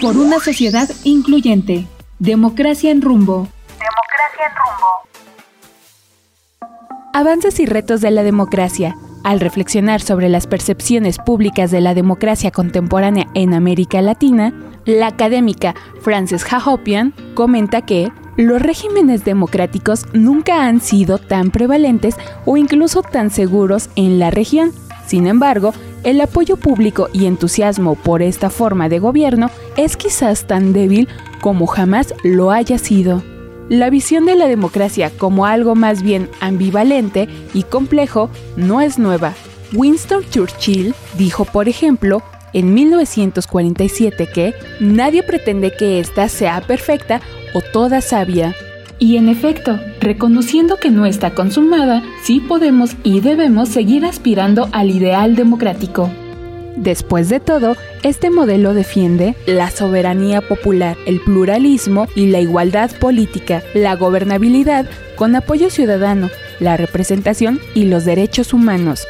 Por 0.00 0.16
una 0.16 0.38
sociedad 0.38 0.88
incluyente. 1.02 1.86
Democracia 2.20 2.92
en 2.92 3.02
rumbo. 3.02 3.48
Democracia 3.78 4.46
en 4.46 4.52
rumbo. 4.56 4.86
Avances 7.12 7.58
y 7.58 7.66
retos 7.66 8.00
de 8.00 8.12
la 8.12 8.22
democracia. 8.22 8.96
Al 9.24 9.40
reflexionar 9.40 10.00
sobre 10.00 10.28
las 10.28 10.46
percepciones 10.46 11.18
públicas 11.18 11.72
de 11.72 11.80
la 11.80 11.94
democracia 11.94 12.52
contemporánea 12.52 13.26
en 13.34 13.54
América 13.54 14.00
Latina, 14.00 14.54
la 14.84 15.08
académica 15.08 15.74
Frances 16.00 16.44
Hahopian 16.48 17.12
comenta 17.34 17.82
que 17.82 18.12
los 18.36 18.62
regímenes 18.62 19.24
democráticos 19.24 20.06
nunca 20.12 20.66
han 20.66 20.80
sido 20.80 21.18
tan 21.18 21.50
prevalentes 21.50 22.14
o 22.46 22.56
incluso 22.56 23.02
tan 23.02 23.30
seguros 23.30 23.90
en 23.96 24.20
la 24.20 24.30
región. 24.30 24.70
Sin 25.08 25.26
embargo, 25.26 25.72
el 26.08 26.22
apoyo 26.22 26.56
público 26.56 27.10
y 27.12 27.26
entusiasmo 27.26 27.94
por 27.94 28.22
esta 28.22 28.48
forma 28.48 28.88
de 28.88 28.98
gobierno 28.98 29.50
es 29.76 29.98
quizás 29.98 30.46
tan 30.46 30.72
débil 30.72 31.06
como 31.42 31.66
jamás 31.66 32.14
lo 32.24 32.50
haya 32.50 32.78
sido. 32.78 33.22
La 33.68 33.90
visión 33.90 34.24
de 34.24 34.34
la 34.34 34.46
democracia 34.46 35.10
como 35.10 35.44
algo 35.44 35.74
más 35.74 36.02
bien 36.02 36.30
ambivalente 36.40 37.28
y 37.52 37.64
complejo 37.64 38.30
no 38.56 38.80
es 38.80 38.98
nueva. 38.98 39.34
Winston 39.74 40.24
Churchill 40.30 40.94
dijo, 41.18 41.44
por 41.44 41.68
ejemplo, 41.68 42.22
en 42.54 42.72
1947 42.72 44.30
que 44.32 44.54
nadie 44.80 45.22
pretende 45.22 45.76
que 45.76 46.00
ésta 46.00 46.30
sea 46.30 46.62
perfecta 46.62 47.20
o 47.52 47.60
toda 47.60 48.00
sabia. 48.00 48.56
Y 48.98 49.16
en 49.16 49.28
efecto, 49.28 49.78
reconociendo 50.00 50.76
que 50.76 50.90
no 50.90 51.06
está 51.06 51.30
consumada, 51.30 52.02
sí 52.24 52.40
podemos 52.40 52.96
y 53.04 53.20
debemos 53.20 53.68
seguir 53.68 54.04
aspirando 54.04 54.68
al 54.72 54.90
ideal 54.90 55.36
democrático. 55.36 56.10
Después 56.76 57.28
de 57.28 57.40
todo, 57.40 57.76
este 58.02 58.30
modelo 58.30 58.74
defiende 58.74 59.34
la 59.46 59.70
soberanía 59.70 60.40
popular, 60.40 60.96
el 61.06 61.20
pluralismo 61.20 62.06
y 62.14 62.26
la 62.26 62.40
igualdad 62.40 62.90
política, 62.92 63.62
la 63.74 63.96
gobernabilidad 63.96 64.86
con 65.16 65.34
apoyo 65.34 65.70
ciudadano, 65.70 66.30
la 66.60 66.76
representación 66.76 67.60
y 67.74 67.84
los 67.84 68.04
derechos 68.04 68.52
humanos. 68.52 69.06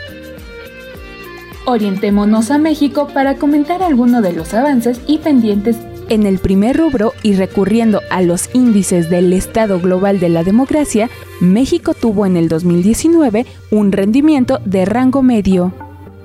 Orientémonos 1.66 2.50
a 2.50 2.56
México 2.56 3.08
para 3.12 3.34
comentar 3.34 3.82
algunos 3.82 4.22
de 4.22 4.32
los 4.32 4.54
avances 4.54 5.00
y 5.06 5.18
pendientes 5.18 5.76
en 6.08 6.26
el 6.26 6.38
primer 6.38 6.76
rubro 6.76 7.12
y 7.22 7.34
recurriendo 7.34 8.00
a 8.10 8.22
los 8.22 8.50
índices 8.54 9.10
del 9.10 9.32
Estado 9.32 9.80
Global 9.80 10.20
de 10.20 10.28
la 10.28 10.44
Democracia, 10.44 11.10
México 11.40 11.94
tuvo 11.94 12.26
en 12.26 12.36
el 12.36 12.48
2019 12.48 13.46
un 13.70 13.92
rendimiento 13.92 14.58
de 14.64 14.84
rango 14.84 15.22
medio. 15.22 15.72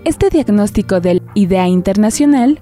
Este 0.05 0.29
diagnóstico 0.29 0.99
del 0.99 1.21
IDEA 1.33 1.67
Internacional 1.67 2.59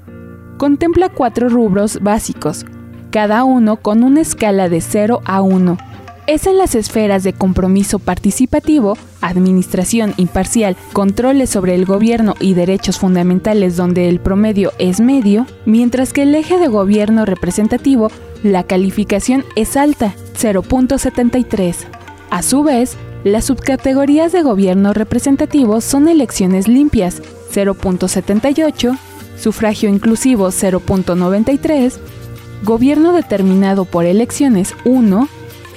contempla 0.58 1.10
cuatro 1.10 1.50
rubros 1.50 2.00
básicos, 2.02 2.66
cada 3.12 3.44
uno 3.44 3.78
con 3.78 4.04
una 4.04 4.22
escala 4.22 4.70
de 4.70 4.82
0 4.82 5.22
a 5.26 5.42
1. 5.42 5.78
Es 6.28 6.46
en 6.46 6.58
las 6.58 6.76
esferas 6.76 7.24
de 7.24 7.34
compromiso 7.34 7.98
participativo, 7.98 8.98
administración 9.22 10.14
imparcial, 10.18 10.78
controles 10.94 11.50
sobre 11.50 11.74
el 11.74 11.86
gobierno 11.86 12.36
y 12.40 12.54
derechos 12.54 13.00
fundamentales 13.00 13.76
donde 13.76 14.08
el 14.08 14.20
promedio 14.20 14.72
es 14.78 15.00
medio, 15.00 15.48
mientras 15.66 16.14
que 16.14 16.22
el 16.24 16.36
eje 16.36 16.60
de 16.60 16.68
gobierno 16.68 17.26
representativo, 17.26 18.10
la 18.44 18.64
calificación 18.64 19.44
es 19.56 19.76
alta, 19.76 20.14
0.73. 20.40 21.76
A 22.30 22.44
su 22.44 22.64
vez, 22.64 22.98
las 23.24 23.46
subcategorías 23.46 24.32
de 24.32 24.44
gobierno 24.44 24.94
representativo 24.94 25.82
son 25.82 26.08
elecciones 26.08 26.68
limpias, 26.68 27.22
0.78, 27.52 28.98
sufragio 29.38 29.90
inclusivo 29.90 30.48
0.93, 30.50 31.98
gobierno 32.64 33.12
determinado 33.12 33.86
por 33.86 34.06
elecciones 34.06 34.76
1 34.86 35.28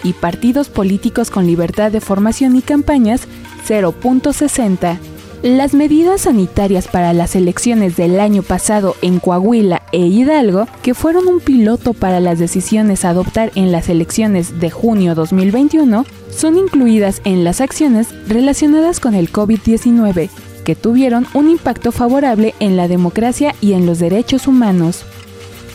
y 0.05 0.13
partidos 0.13 0.69
políticos 0.69 1.31
con 1.31 1.47
libertad 1.47 1.91
de 1.91 2.01
formación 2.01 2.55
y 2.55 2.63
campañas 2.63 3.23
0.60. 3.67 4.99
Las 5.45 5.75
medidas 5.75 6.23
sanitarias 6.23 6.89
para 6.89 7.13
las 7.13 7.37
elecciones 7.37 7.97
del 7.97 8.19
año 8.19 8.43
pasado 8.43 8.97
en 9.03 9.21
Coahuila 9.21 9.83
e 9.93 9.99
Hidalgo, 9.99 10.67
que 10.83 10.95
fueron 10.95 11.29
un 11.29 11.41
piloto 11.41 11.93
para 11.93 12.19
las 12.19 12.39
decisiones 12.39 13.05
a 13.05 13.11
adoptar 13.11 13.53
en 13.55 13.71
las 13.71 13.91
elecciones 13.91 14.59
de 14.59 14.71
junio 14.71 15.15
2021, 15.15 16.07
son 16.31 16.57
incluidas 16.57 17.21
en 17.25 17.45
las 17.45 17.61
acciones 17.61 18.09
relacionadas 18.27 19.01
con 19.01 19.15
el 19.15 19.31
COVID-19, 19.31 20.31
que 20.65 20.77
tuvieron 20.77 21.27
un 21.35 21.51
impacto 21.51 21.93
favorable 21.93 22.55
en 22.59 22.79
la 22.79 22.89
democracia 22.89 23.55
y 23.61 23.75
en 23.75 23.85
los 23.85 23.99
derechos 23.99 24.49
humanos. 24.49 25.05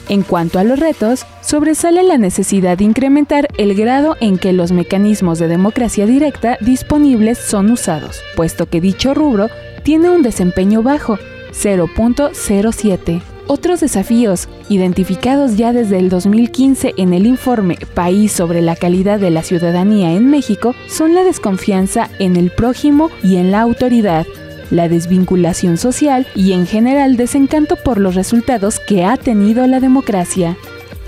En 0.09 0.23
cuanto 0.23 0.57
a 0.57 0.63
los 0.63 0.79
retos, 0.79 1.27
sobresale 1.41 2.01
la 2.01 2.17
necesidad 2.17 2.79
de 2.79 2.83
incrementar 2.83 3.47
el 3.57 3.75
grado 3.75 4.17
en 4.19 4.39
que 4.39 4.53
los 4.53 4.71
mecanismos 4.71 5.37
de 5.37 5.47
democracia 5.47 6.07
directa 6.07 6.57
disponibles 6.61 7.37
son 7.37 7.69
usados, 7.69 8.19
puesto 8.35 8.65
que 8.65 8.81
dicho 8.81 9.13
rubro 9.13 9.49
tiene 9.83 10.09
un 10.09 10.23
desempeño 10.23 10.81
bajo, 10.81 11.19
0.07. 11.53 13.21
Otros 13.45 13.79
desafíos, 13.81 14.47
identificados 14.67 15.57
ya 15.57 15.73
desde 15.73 15.99
el 15.99 16.09
2015 16.09 16.95
en 16.97 17.13
el 17.13 17.27
informe 17.27 17.77
País 17.93 18.31
sobre 18.31 18.61
la 18.61 18.75
calidad 18.75 19.19
de 19.19 19.29
la 19.29 19.43
ciudadanía 19.43 20.13
en 20.13 20.27
México, 20.29 20.73
son 20.87 21.13
la 21.13 21.23
desconfianza 21.23 22.09
en 22.17 22.35
el 22.35 22.49
prójimo 22.49 23.11
y 23.23 23.37
en 23.37 23.51
la 23.51 23.61
autoridad, 23.61 24.25
la 24.71 24.89
desvinculación 24.89 25.77
social 25.77 26.27
y 26.35 26.53
en 26.53 26.67
general 26.67 27.17
desencanto 27.17 27.75
por 27.75 27.99
los 27.99 28.15
resultados 28.15 28.79
que 28.79 29.05
ha 29.05 29.17
tenido 29.17 29.67
la 29.67 29.79
democracia. 29.79 30.57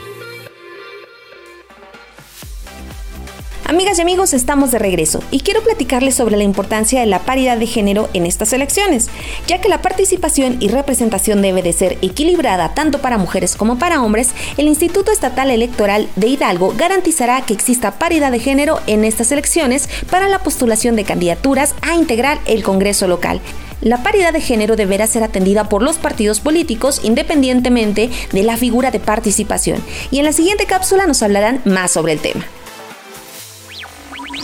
Amigas 3.65 3.97
y 3.97 4.01
amigos, 4.01 4.33
estamos 4.33 4.69
de 4.69 4.77
regreso 4.77 5.23
y 5.31 5.39
quiero 5.39 5.63
platicarles 5.63 6.13
sobre 6.13 6.37
la 6.37 6.43
importancia 6.43 6.99
de 6.99 7.07
la 7.07 7.19
paridad 7.19 7.57
de 7.57 7.65
género 7.65 8.09
en 8.13 8.27
estas 8.27 8.53
elecciones, 8.53 9.09
ya 9.47 9.59
que 9.59 9.69
la 9.69 9.81
participación 9.81 10.57
y 10.59 10.67
representación 10.67 11.41
debe 11.41 11.63
de 11.63 11.73
ser 11.73 11.97
equilibrada 12.01 12.75
tanto 12.75 12.99
para 12.99 13.17
mujeres 13.17 13.55
como 13.55 13.79
para 13.79 14.03
hombres, 14.03 14.31
el 14.57 14.67
Instituto 14.67 15.11
Estatal 15.11 15.49
Electoral 15.49 16.09
de 16.15 16.27
Hidalgo 16.27 16.75
garantizará 16.77 17.41
que 17.41 17.53
exista 17.53 17.97
paridad 17.97 18.31
de 18.31 18.39
género 18.39 18.79
en 18.85 19.03
estas 19.03 19.31
elecciones 19.31 19.89
para 20.11 20.27
la 20.27 20.39
postulación 20.39 20.95
de 20.95 21.05
candidaturas 21.05 21.73
a 21.81 21.95
integrar 21.95 22.39
el 22.45 22.63
Congreso 22.63 23.07
local. 23.07 23.41
La 23.81 24.03
paridad 24.03 24.31
de 24.31 24.41
género 24.41 24.75
deberá 24.75 25.07
ser 25.07 25.23
atendida 25.23 25.67
por 25.69 25.81
los 25.81 25.97
partidos 25.97 26.39
políticos 26.39 27.01
independientemente 27.03 28.09
de 28.31 28.43
la 28.43 28.57
figura 28.57 28.91
de 28.91 28.99
participación. 28.99 29.79
Y 30.11 30.19
en 30.19 30.25
la 30.25 30.33
siguiente 30.33 30.65
cápsula 30.65 31.07
nos 31.07 31.23
hablarán 31.23 31.61
más 31.65 31.91
sobre 31.91 32.13
el 32.13 32.19
tema. 32.19 32.45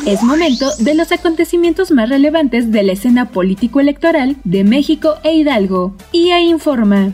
Es 0.06 0.24
momento 0.24 0.70
de 0.80 0.94
los 0.94 1.12
acontecimientos 1.12 1.92
más 1.92 2.08
relevantes 2.08 2.72
de 2.72 2.82
la 2.82 2.94
escena 2.94 3.30
político-electoral 3.30 4.38
de 4.46 4.64
México 4.64 5.16
e 5.24 5.34
Hidalgo. 5.34 5.94
IA 6.14 6.40
informa. 6.40 7.12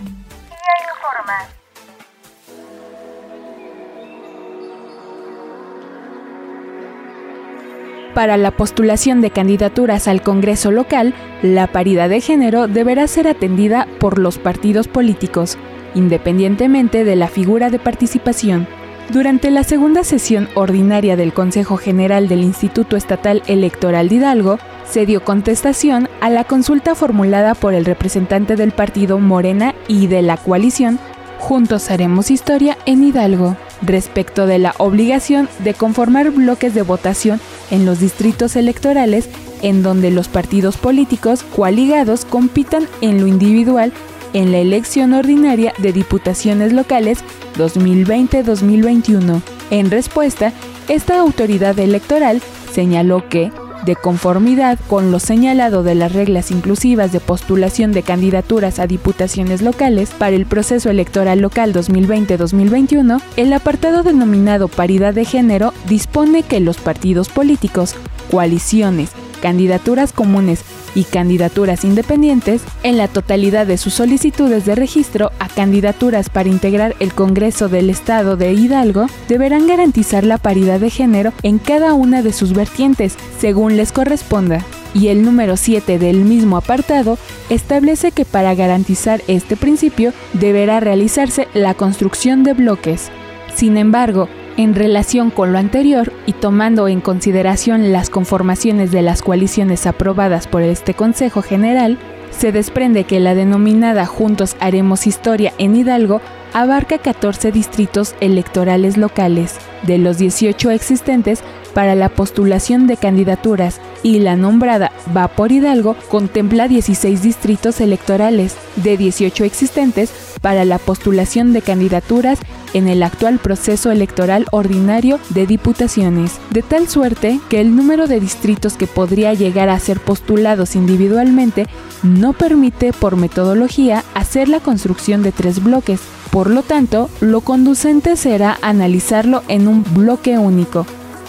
Para 8.13 8.37
la 8.37 8.51
postulación 8.51 9.21
de 9.21 9.31
candidaturas 9.31 10.07
al 10.07 10.21
Congreso 10.21 10.71
local, 10.71 11.15
la 11.41 11.67
paridad 11.67 12.09
de 12.09 12.21
género 12.21 12.67
deberá 12.67 13.07
ser 13.07 13.27
atendida 13.27 13.87
por 13.99 14.19
los 14.19 14.37
partidos 14.37 14.87
políticos, 14.87 15.57
independientemente 15.95 17.05
de 17.05 17.15
la 17.15 17.27
figura 17.27 17.71
de 17.71 17.79
participación. 17.79 18.67
Durante 19.09 19.49
la 19.51 19.63
segunda 19.63 20.03
sesión 20.03 20.47
ordinaria 20.53 21.15
del 21.15 21.33
Consejo 21.33 21.75
General 21.75 22.27
del 22.27 22.41
Instituto 22.41 22.95
Estatal 22.95 23.41
Electoral 23.47 24.09
de 24.09 24.15
Hidalgo, 24.15 24.59
se 24.85 25.05
dio 25.05 25.23
contestación 25.23 26.07
a 26.21 26.29
la 26.29 26.43
consulta 26.43 26.93
formulada 26.95 27.55
por 27.55 27.73
el 27.73 27.83
representante 27.83 28.55
del 28.55 28.71
partido 28.71 29.17
Morena 29.17 29.73
y 29.87 30.07
de 30.07 30.21
la 30.21 30.37
coalición 30.37 30.99
Juntos 31.39 31.91
Haremos 31.91 32.31
Historia 32.31 32.77
en 32.85 33.03
Hidalgo, 33.03 33.57
respecto 33.85 34.45
de 34.47 34.59
la 34.59 34.75
obligación 34.77 35.49
de 35.59 35.73
conformar 35.73 36.31
bloques 36.31 36.73
de 36.73 36.81
votación 36.81 37.39
en 37.71 37.85
los 37.85 37.99
distritos 37.99 38.55
electorales 38.55 39.29
en 39.61 39.83
donde 39.83 40.11
los 40.11 40.27
partidos 40.27 40.77
políticos 40.77 41.43
coaligados 41.55 42.25
compitan 42.25 42.87
en 43.01 43.21
lo 43.21 43.27
individual 43.27 43.93
en 44.33 44.51
la 44.51 44.57
elección 44.59 45.13
ordinaria 45.13 45.73
de 45.77 45.93
diputaciones 45.93 46.73
locales 46.73 47.19
2020-2021. 47.57 49.41
En 49.69 49.91
respuesta, 49.91 50.51
esta 50.89 51.19
autoridad 51.19 51.77
electoral 51.79 52.41
señaló 52.73 53.29
que 53.29 53.51
de 53.85 53.95
conformidad 53.95 54.79
con 54.87 55.11
lo 55.11 55.19
señalado 55.19 55.83
de 55.83 55.95
las 55.95 56.13
reglas 56.13 56.51
inclusivas 56.51 57.11
de 57.11 57.19
postulación 57.19 57.91
de 57.91 58.03
candidaturas 58.03 58.79
a 58.79 58.87
diputaciones 58.87 59.61
locales 59.61 60.11
para 60.11 60.35
el 60.35 60.45
proceso 60.45 60.89
electoral 60.89 61.39
local 61.39 61.73
2020-2021, 61.73 63.21
el 63.37 63.53
apartado 63.53 64.03
denominado 64.03 64.67
paridad 64.67 65.13
de 65.13 65.25
género 65.25 65.73
dispone 65.87 66.43
que 66.43 66.59
los 66.59 66.77
partidos 66.77 67.29
políticos, 67.29 67.95
coaliciones, 68.31 69.11
candidaturas 69.43 70.13
comunes 70.13 70.61
y 70.95 71.03
candidaturas 71.03 71.83
independientes, 71.83 72.61
en 72.83 72.97
la 72.97 73.09
totalidad 73.09 73.67
de 73.67 73.77
sus 73.77 73.93
solicitudes 73.93 74.63
de 74.63 74.73
registro 74.73 75.33
a 75.39 75.49
candidaturas 75.49 76.29
para 76.29 76.47
integrar 76.47 76.95
el 77.01 77.13
Congreso 77.13 77.67
del 77.67 77.89
Estado 77.89 78.37
de 78.37 78.53
Hidalgo, 78.53 79.07
deberán 79.27 79.67
garantizar 79.67 80.23
la 80.23 80.37
paridad 80.37 80.79
de 80.79 80.89
género 80.89 81.33
en 81.43 81.59
cada 81.59 81.93
una 81.93 82.21
de 82.21 82.31
sus 82.31 82.53
vertientes, 82.53 83.17
según 83.37 83.75
les 83.75 83.91
corresponda. 83.91 84.63
Y 84.93 85.09
el 85.09 85.23
número 85.23 85.57
7 85.57 85.99
del 85.99 86.23
mismo 86.23 86.55
apartado 86.55 87.17
establece 87.49 88.11
que 88.11 88.23
para 88.23 88.55
garantizar 88.55 89.21
este 89.27 89.57
principio 89.57 90.13
deberá 90.31 90.79
realizarse 90.79 91.49
la 91.53 91.73
construcción 91.73 92.45
de 92.45 92.53
bloques. 92.53 93.11
Sin 93.53 93.75
embargo, 93.75 94.29
en 94.57 94.75
relación 94.75 95.31
con 95.31 95.51
lo 95.51 95.59
anterior 95.59 96.13
y 96.25 96.33
tomando 96.33 96.87
en 96.87 97.01
consideración 97.01 97.91
las 97.91 98.09
conformaciones 98.09 98.91
de 98.91 99.01
las 99.01 99.21
coaliciones 99.21 99.87
aprobadas 99.87 100.47
por 100.47 100.61
este 100.61 100.93
Consejo 100.93 101.41
General, 101.41 101.97
se 102.31 102.51
desprende 102.51 103.03
que 103.03 103.19
la 103.19 103.35
denominada 103.35 104.05
Juntos 104.05 104.55
Haremos 104.59 105.07
Historia 105.07 105.53
en 105.57 105.75
Hidalgo 105.75 106.21
abarca 106.53 106.97
14 106.97 107.51
distritos 107.51 108.15
electorales 108.19 108.97
locales, 108.97 109.55
de 109.83 109.97
los 109.97 110.17
18 110.17 110.71
existentes 110.71 111.43
para 111.73 111.95
la 111.95 112.09
postulación 112.09 112.87
de 112.87 112.97
candidaturas 112.97 113.81
y 114.03 114.19
la 114.19 114.35
nombrada 114.35 114.91
Va 115.15 115.27
por 115.27 115.51
Hidalgo 115.51 115.95
contempla 116.09 116.67
16 116.67 117.21
distritos 117.21 117.81
electorales 117.81 118.55
de 118.75 118.97
18 118.97 119.43
existentes 119.43 120.13
para 120.41 120.65
la 120.65 120.77
postulación 120.77 121.53
de 121.53 121.61
candidaturas 121.61 122.39
en 122.73 122.87
el 122.87 123.03
actual 123.03 123.39
proceso 123.39 123.91
electoral 123.91 124.45
ordinario 124.51 125.19
de 125.29 125.47
diputaciones, 125.47 126.39
de 126.49 126.61
tal 126.61 126.87
suerte 126.87 127.39
que 127.49 127.61
el 127.61 127.75
número 127.75 128.07
de 128.07 128.19
distritos 128.19 128.73
que 128.73 128.87
podría 128.87 129.33
llegar 129.33 129.69
a 129.69 129.79
ser 129.79 129.99
postulados 129.99 130.75
individualmente 130.75 131.67
no 132.03 132.33
permite 132.33 132.93
por 132.93 133.15
metodología 133.15 134.03
hacer 134.13 134.49
la 134.49 134.59
construcción 134.59 135.23
de 135.23 135.31
tres 135.31 135.63
bloques. 135.63 136.01
Por 136.31 136.49
lo 136.49 136.63
tanto, 136.63 137.09
lo 137.21 137.41
conducente 137.41 138.15
será 138.15 138.57
analizarlo 138.61 139.43
en 139.47 139.67
un 139.67 139.83
bloque 139.93 140.37
único, 140.37 140.85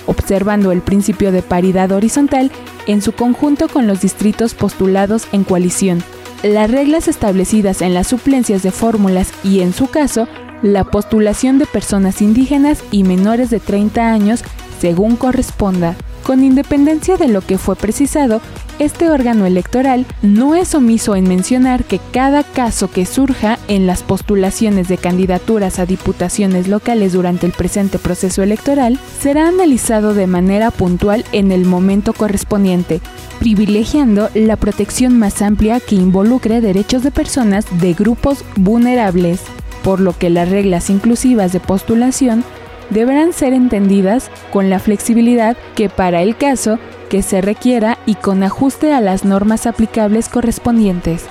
observando 0.07 0.73
el 0.73 0.81
principio 0.81 1.31
de 1.31 1.43
paridad 1.43 1.93
horizontal 1.93 2.51
en 2.87 3.03
su 3.03 3.13
conjunto 3.13 3.69
con 3.69 3.87
los 3.87 4.01
distritos 4.01 4.55
postulados 4.55 5.27
en 5.33 5.45
coalición. 5.45 6.03
Las 6.43 6.71
reglas 6.71 7.09
establecidas 7.09 7.81
en 7.81 7.95
las 7.95 8.07
suplencias 8.07 8.63
de 8.63 8.71
fórmulas 8.71 9.33
y, 9.43 9.61
en 9.61 9.73
su 9.73 9.89
caso, 9.89 10.29
la 10.65 10.83
postulación 10.85 11.59
de 11.59 11.67
personas 11.67 12.23
indígenas 12.23 12.83
y 12.91 13.05
menores 13.05 13.51
de 13.51 13.61
30 13.61 14.11
años 14.11 14.43
según 14.81 15.17
corresponda. 15.17 15.95
Con 16.25 16.43
independencia 16.43 17.19
de 17.19 17.29
lo 17.29 17.43
que 17.43 17.59
fue 17.59 17.77
precisado, 17.77 18.41
este 18.79 19.11
órgano 19.11 19.45
electoral 19.45 20.07
no 20.23 20.55
es 20.55 20.75
omiso 20.75 21.17
en 21.17 21.29
mencionar 21.29 21.85
que 21.85 22.01
cada 22.13 22.43
caso 22.43 22.91
que 22.91 23.05
surja 23.05 23.59
en 23.69 23.87
las 23.87 24.03
postulaciones 24.03 24.89
de 24.89 24.97
candidaturas 24.97 25.79
a 25.79 25.85
diputaciones 25.85 26.67
locales 26.67 27.13
durante 27.13 27.45
el 27.45 27.53
presente 27.53 27.99
proceso 27.99 28.43
electoral 28.43 28.99
será 29.21 29.49
analizado 29.49 30.15
de 30.15 30.27
manera 30.27 30.71
puntual 30.71 31.27
en 31.33 31.53
el 31.53 31.67
momento 31.67 32.15
correspondiente, 32.15 33.03
privilegiando 33.39 34.31
la 34.35 34.57
protección 34.57 35.19
más 35.19 35.43
amplia 35.43 35.79
que 35.79 35.97
involucre 35.97 36.63
derechos 36.63 37.03
de 37.03 37.11
personas 37.11 37.67
de 37.81 37.93
grupos 37.93 38.47
vulnerables, 38.57 39.41
por 39.85 40.01
lo 40.01 40.19
que 40.19 40.31
las 40.31 40.49
reglas 40.49 40.91
inclusivas 40.91 41.53
de 41.53 41.61
postulación 41.61 42.43
deberán 42.91 43.33
ser 43.33 43.53
entendidas 43.53 44.31
con 44.53 44.71
la 44.71 44.81
flexibilidad 44.81 45.57
que 45.77 45.89
para 45.89 46.23
el 46.23 46.37
caso 46.37 46.79
que 47.09 47.23
se 47.23 47.41
requiera 47.41 47.99
y 48.07 48.17
con 48.17 48.43
ajuste 48.43 48.93
a 48.93 49.01
las 49.01 49.25
normas 49.25 49.67
aplicables 49.67 50.29
correspondientes. 50.29 51.27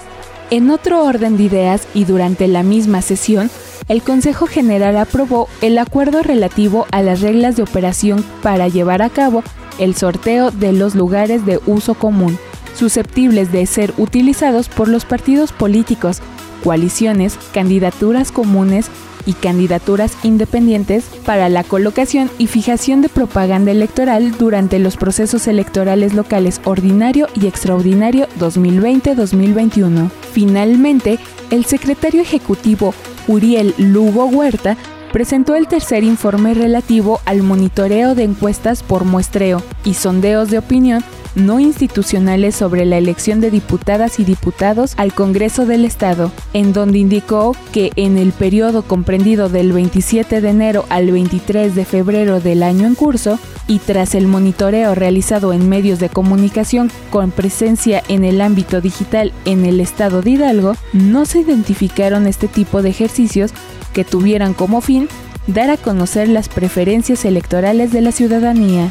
En 0.52 0.70
otro 0.70 1.04
orden 1.04 1.36
de 1.36 1.44
ideas 1.44 1.88
y 1.94 2.06
durante 2.06 2.48
la 2.48 2.64
misma 2.64 3.02
sesión, 3.02 3.50
el 3.88 4.02
Consejo 4.02 4.46
General 4.46 4.96
aprobó 4.98 5.48
el 5.62 5.78
acuerdo 5.78 6.22
relativo 6.22 6.86
a 6.92 7.02
las 7.02 7.22
reglas 7.22 7.56
de 7.56 7.64
operación 7.64 8.24
para 8.42 8.68
llevar 8.68 9.02
a 9.02 9.10
cabo 9.10 9.44
el 9.80 9.96
sorteo 9.96 10.52
de 10.52 10.72
los 10.72 10.96
lugares 10.96 11.46
de 11.46 11.60
uso 11.66 11.96
común, 11.96 12.38
susceptibles 12.76 13.52
de 13.52 13.66
ser 13.66 13.94
utilizados 13.98 14.70
por 14.70 14.88
los 14.88 15.06
partidos 15.06 15.52
políticos, 15.52 16.22
coaliciones, 16.64 17.38
candidaturas 17.54 18.32
comunes 18.32 18.90
y 19.26 19.34
candidaturas 19.34 20.18
independientes 20.24 21.06
para 21.26 21.50
la 21.50 21.64
colocación 21.64 22.30
y 22.38 22.48
fijación 22.48 23.02
de 23.02 23.10
propaganda 23.10 23.72
electoral 23.72 24.38
durante 24.38 24.80
los 24.80 24.98
procesos 24.98 25.48
electorales 25.48 26.14
locales 26.14 26.60
ordinario 26.66 27.28
y 27.34 27.48
extraordinario 27.48 28.28
2020-2021. 28.40 30.10
Finalmente, 30.34 31.20
el 31.52 31.66
secretario 31.66 32.22
ejecutivo 32.22 32.94
Uriel 33.28 33.74
Lugo 33.78 34.26
Huerta 34.26 34.78
presentó 35.14 35.56
el 35.56 35.68
tercer 35.68 36.04
informe 36.04 36.56
relativo 36.56 37.22
al 37.24 37.44
monitoreo 37.44 38.16
de 38.16 38.24
encuestas 38.24 38.82
por 38.82 39.06
muestreo 39.06 39.62
y 39.86 39.94
sondeos 39.94 40.50
de 40.50 40.58
opinión 40.58 41.04
no 41.36 41.60
institucionales 41.60 42.56
sobre 42.56 42.86
la 42.86 42.98
elección 42.98 43.40
de 43.40 43.52
diputadas 43.52 44.20
y 44.20 44.24
diputados 44.24 44.94
al 44.98 45.14
Congreso 45.14 45.66
del 45.66 45.86
Estado, 45.86 46.32
en 46.54 46.74
donde 46.74 47.00
indicó 47.00 47.56
que 47.72 47.92
en 47.96 48.18
el 48.18 48.32
periodo 48.32 48.84
comprendido 48.84 49.50
del 49.50 49.72
27 49.72 50.42
de 50.42 50.50
enero 50.50 50.86
al 50.90 51.12
23 51.12 51.76
de 51.76 51.86
febrero 51.86 52.40
del 52.40 52.64
año 52.64 52.88
en 52.88 52.96
curso, 52.96 53.40
y 53.68 53.80
tras 53.80 54.16
el 54.16 54.28
monitoreo 54.28 54.96
realizado 54.96 55.54
en 55.54 55.70
medios 55.70 56.00
de 56.00 56.10
comunicación 56.10 56.92
con 57.10 57.32
presencia 57.32 58.04
en 58.08 58.24
el 58.24 58.42
ámbito 58.42 58.82
digital 58.82 59.32
en 59.46 59.66
el 59.66 59.80
estado 59.80 60.22
de 60.22 60.32
Hidalgo, 60.32 60.76
no 60.92 61.26
se 61.26 61.40
identificaron 61.40 62.28
este 62.28 62.48
tipo 62.48 62.82
de 62.82 62.90
ejercicios 62.90 63.52
que 63.94 64.04
tuvieran 64.04 64.54
como 64.54 64.82
fin 64.82 65.08
dar 65.48 65.70
a 65.70 65.78
conocer 65.78 66.28
las 66.30 66.50
preferencias 66.50 67.26
electorales 67.26 67.92
de 67.92 68.02
la 68.02 68.12
ciudadanía. 68.12 68.90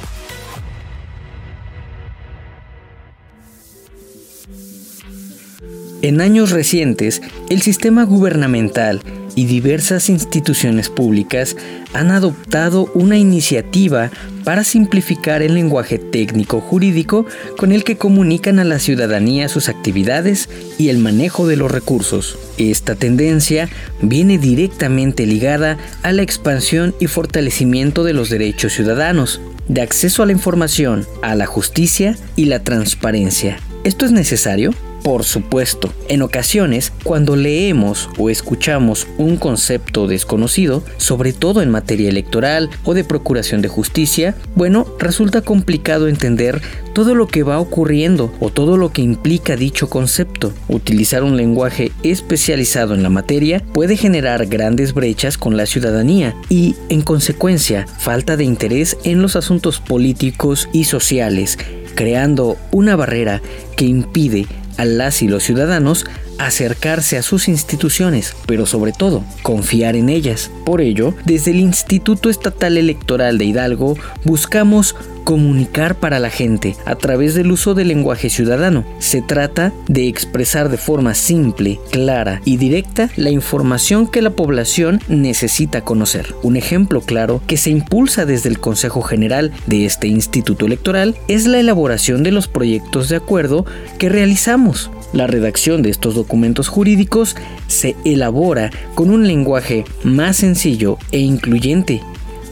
En 6.03 6.21
años 6.21 6.51
recientes, 6.51 7.23
el 7.49 7.63
sistema 7.63 8.03
gubernamental 8.03 9.03
y 9.37 9.47
diversas 9.47 10.09
instituciones 10.09 10.89
públicas 10.91 11.57
han 11.95 12.11
adoptado 12.11 12.91
una 12.95 13.17
iniciativa 13.19 14.11
para 14.45 14.65
simplificar 14.65 15.43
el 15.43 15.55
lenguaje 15.55 15.99
técnico 15.99 16.61
jurídico 16.61 17.27
con 17.57 17.73
el 17.73 17.85
que 17.85 17.97
comunican 17.97 18.59
a 18.59 18.65
la 18.65 18.79
ciudadanía 18.79 19.49
sus 19.49 19.69
actividades 19.69 20.49
y 20.79 20.89
el 20.89 20.99
manejo 20.99 21.47
de 21.47 21.57
los 21.57 21.71
recursos. 21.71 22.39
Esta 22.59 22.95
tendencia 22.95 23.69
viene 24.01 24.39
directamente 24.39 25.27
ligada 25.27 25.79
a 26.03 26.13
la 26.13 26.23
expansión 26.23 26.95
y 27.01 27.07
fortalecimiento 27.07 28.05
de 28.05 28.13
los 28.13 28.31
derechos 28.31 28.73
ciudadanos, 28.73 29.41
de 29.69 29.81
acceso 29.81 30.23
a 30.23 30.27
la 30.27 30.33
información, 30.33 31.07
a 31.23 31.35
la 31.35 31.47
justicia 31.47 32.17
y 32.37 32.47
la 32.47 32.63
transparencia. 32.63 33.59
¿Esto 33.85 34.07
es 34.07 34.13
necesario? 34.13 34.73
Por 35.03 35.25
supuesto, 35.25 35.93
en 36.09 36.23
ocasiones, 36.23 36.93
cuando 37.03 37.35
leemos 37.35 38.09
o 38.19 38.31
escuchamos 38.31 39.09
un 39.19 39.37
concepto 39.37 40.07
desconocido, 40.07 40.85
sobre 40.97 41.33
todo 41.33 41.61
en 41.61 41.71
materia 41.71 42.09
electoral 42.09 42.71
o 42.85 42.95
de 42.95 43.03
procuración 43.03 43.63
de 43.63 43.69
justicia, 43.69 44.32
bueno, 44.55 44.87
resulta 44.99 45.43
complicado 45.43 46.09
entender 46.09 46.61
todo 46.93 47.15
lo 47.15 47.27
que 47.27 47.43
va 47.43 47.59
ocurriendo 47.59 48.33
o 48.41 48.51
todo 48.51 48.77
lo 48.77 48.93
que 48.93 49.03
implica 49.03 49.57
dicho 49.57 49.89
concepto. 49.89 50.53
Utilizar 50.69 51.23
un 51.23 51.37
lenguaje 51.37 51.93
especializado 52.03 52.95
en 52.95 53.03
la 53.03 53.11
materia 53.11 53.63
puede 53.73 53.97
generar 53.97 54.47
grandes 54.47 54.95
brechas 54.95 55.39
con 55.39 55.57
la 55.57 55.67
ciudadanía 55.67 56.35
y, 56.49 56.77
en 56.89 57.03
consecuencia, 57.03 57.87
falta 57.87 58.37
de 58.37 58.45
interés 58.45 58.97
en 59.05 59.23
los 59.23 59.37
asuntos 59.37 59.81
políticos 59.81 60.69
y 60.73 60.85
sociales, 60.85 61.59
creando 61.95 62.57
una 62.71 62.97
barrera 62.97 63.41
que 63.77 63.85
impide 63.87 64.47
a 64.77 64.85
las 64.85 65.23
y 65.23 65.29
los 65.29 65.43
ciudadanos 65.43 66.07
acercarse 66.39 67.17
a 67.17 67.23
sus 67.23 67.49
instituciones, 67.49 68.35
pero 68.47 68.67
sobre 68.67 68.93
todo 68.93 69.25
confiar 69.43 69.97
en 69.97 70.09
ellas. 70.09 70.51
Por 70.65 70.81
ello, 70.81 71.15
desde 71.25 71.53
el 71.53 71.61
Instituto 71.61 72.31
Estatal 72.31 72.77
Electoral 72.77 73.39
de 73.39 73.45
Hidalgo 73.45 73.97
buscamos 74.25 74.97
comunicar 75.25 75.97
para 75.97 76.19
la 76.19 76.31
gente 76.31 76.77
a 76.85 76.97
través 76.97 77.35
del 77.35 77.53
uso 77.53 77.75
del 77.75 77.89
lenguaje 77.89 78.31
ciudadano. 78.31 78.85
Se 78.99 79.23
trata 79.23 79.73
de 79.89 80.09
expresar 80.09 80.69
de 80.69 80.77
forma 80.77 81.15
simple, 81.15 81.79
clara 81.91 82.41
y 82.45 82.57
directa 82.57 83.11
la 83.17 83.31
información 83.31 84.07
que 84.07 84.23
la 84.23 84.31
población 84.31 85.01
necesita 85.09 85.83
conocer. 85.83 86.35
Un 86.43 86.57
ejemplo 86.57 87.01
claro 87.01 87.43
que 87.47 87.57
se 87.57 87.71
impulsa 87.71 88.27
desde 88.27 88.49
el 88.49 88.59
Consejo 88.59 89.03
General 89.03 89.53
de 89.67 89.87
este 89.87 90.09
Instituto 90.09 90.67
Electoral 90.67 91.17
es 91.29 91.47
la 91.47 91.61
elaboración 91.61 92.23
de 92.23 92.33
los 92.33 92.49
proyectos 92.49 93.09
de 93.09 93.17
acuerdo 93.17 93.65
que 93.99 94.09
realizamos. 94.09 94.91
La 95.13 95.27
redacción 95.27 95.83
de 95.83 95.91
estos 95.91 96.15
documentos 96.15 96.69
jurídicos 96.69 97.37
se 97.67 97.97
elabora 98.05 98.71
con 98.95 99.11
un 99.11 99.27
lenguaje 99.27 99.85
más 100.05 100.37
sencillo 100.37 100.99
e 101.11 101.19
incluyente, 101.21 102.01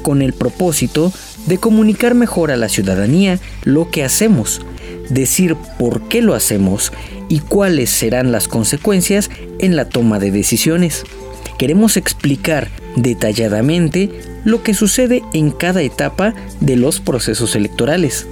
con 0.02 0.22
el 0.22 0.33
propósito 0.33 1.11
de 1.11 1.30
comunicar 1.59 2.14
mejor 2.14 2.50
a 2.50 2.57
la 2.57 2.68
ciudadanía 2.68 3.38
lo 3.64 3.90
que 3.90 4.05
hacemos, 4.05 4.61
decir 5.09 5.57
por 5.79 6.03
qué 6.09 6.22
lo 6.22 6.35
hacemos 6.35 6.92
y 7.29 7.40
cuáles 7.40 7.90
serán 7.90 8.33
las 8.33 8.48
consecuencias 8.48 9.31
en 9.59 9.76
la 9.76 9.88
toma 9.88 10.18
de 10.18 10.31
decisiones. 10.31 11.05
Queremos 11.59 11.96
explicar 11.96 12.68
detalladamente 12.96 14.11
lo 14.44 14.62
que 14.62 14.74
sucede 14.74 15.22
en 15.33 15.50
cada 15.50 15.83
etapa 15.83 16.35
de 16.61 16.76
los 16.76 17.00
procesos 17.00 17.55
electorales. 17.55 18.26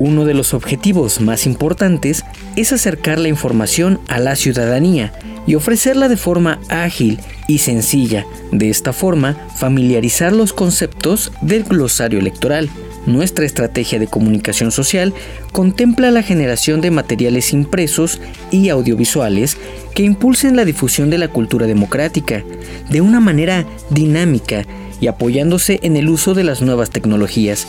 Uno 0.00 0.24
de 0.24 0.32
los 0.32 0.54
objetivos 0.54 1.20
más 1.20 1.44
importantes 1.44 2.24
es 2.56 2.72
acercar 2.72 3.18
la 3.18 3.28
información 3.28 4.00
a 4.08 4.18
la 4.18 4.34
ciudadanía 4.34 5.12
y 5.46 5.56
ofrecerla 5.56 6.08
de 6.08 6.16
forma 6.16 6.58
ágil 6.70 7.20
y 7.46 7.58
sencilla. 7.58 8.24
De 8.50 8.70
esta 8.70 8.94
forma, 8.94 9.36
familiarizar 9.56 10.32
los 10.32 10.54
conceptos 10.54 11.32
del 11.42 11.64
glosario 11.64 12.18
electoral. 12.18 12.70
Nuestra 13.04 13.44
estrategia 13.44 13.98
de 13.98 14.06
comunicación 14.06 14.72
social 14.72 15.12
contempla 15.52 16.10
la 16.10 16.22
generación 16.22 16.80
de 16.80 16.90
materiales 16.90 17.52
impresos 17.52 18.22
y 18.50 18.70
audiovisuales 18.70 19.58
que 19.94 20.02
impulsen 20.02 20.56
la 20.56 20.64
difusión 20.64 21.10
de 21.10 21.18
la 21.18 21.28
cultura 21.28 21.66
democrática 21.66 22.42
de 22.88 23.02
una 23.02 23.20
manera 23.20 23.66
dinámica 23.90 24.64
y 24.98 25.08
apoyándose 25.08 25.78
en 25.82 25.96
el 25.96 26.08
uso 26.08 26.32
de 26.32 26.44
las 26.44 26.62
nuevas 26.62 26.90
tecnologías, 26.90 27.66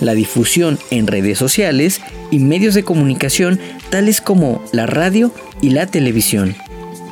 la 0.00 0.14
difusión 0.14 0.78
en 0.90 1.06
redes 1.06 1.38
sociales 1.38 2.00
y 2.30 2.38
medios 2.38 2.74
de 2.74 2.84
comunicación 2.84 3.60
tales 3.90 4.20
como 4.20 4.62
la 4.72 4.86
radio 4.86 5.32
y 5.60 5.70
la 5.70 5.86
televisión. 5.86 6.54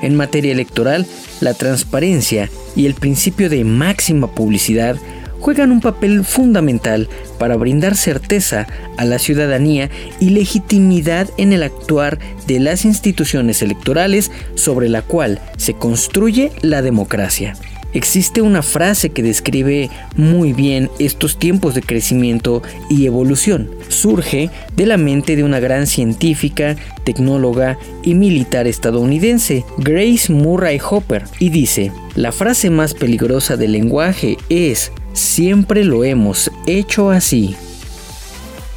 En 0.02 0.16
materia 0.16 0.52
electoral, 0.52 1.06
la 1.40 1.54
transparencia 1.54 2.50
y 2.74 2.86
el 2.86 2.94
principio 2.94 3.48
de 3.48 3.64
máxima 3.64 4.34
publicidad 4.34 4.96
juegan 5.42 5.72
un 5.72 5.80
papel 5.80 6.24
fundamental 6.24 7.08
para 7.38 7.56
brindar 7.56 7.96
certeza 7.96 8.68
a 8.96 9.04
la 9.04 9.18
ciudadanía 9.18 9.90
y 10.20 10.30
legitimidad 10.30 11.28
en 11.36 11.52
el 11.52 11.64
actuar 11.64 12.20
de 12.46 12.60
las 12.60 12.84
instituciones 12.84 13.60
electorales 13.60 14.30
sobre 14.54 14.88
la 14.88 15.02
cual 15.02 15.40
se 15.56 15.74
construye 15.74 16.52
la 16.62 16.80
democracia. 16.80 17.54
Existe 17.94 18.40
una 18.40 18.62
frase 18.62 19.11
que 19.11 19.22
describe 19.22 19.90
muy 20.16 20.52
bien 20.52 20.90
estos 20.98 21.38
tiempos 21.38 21.74
de 21.74 21.83
crecimiento 21.83 22.62
y 22.88 23.07
evolución. 23.07 23.70
Surge 23.88 24.50
de 24.74 24.87
la 24.87 24.96
mente 24.96 25.37
de 25.37 25.44
una 25.44 25.61
gran 25.61 25.87
científica, 25.87 26.76
tecnóloga 27.05 27.78
y 28.02 28.14
militar 28.14 28.66
estadounidense, 28.66 29.64
Grace 29.78 30.33
Murray 30.33 30.81
Hopper, 30.90 31.24
y 31.38 31.50
dice, 31.50 31.92
la 32.14 32.33
frase 32.33 32.70
más 32.70 32.94
peligrosa 32.94 33.57
del 33.57 33.72
lenguaje 33.72 34.37
es, 34.48 34.92
siempre 35.12 35.85
lo 35.85 36.05
hemos 36.05 36.50
hecho 36.66 37.11
así. 37.11 37.57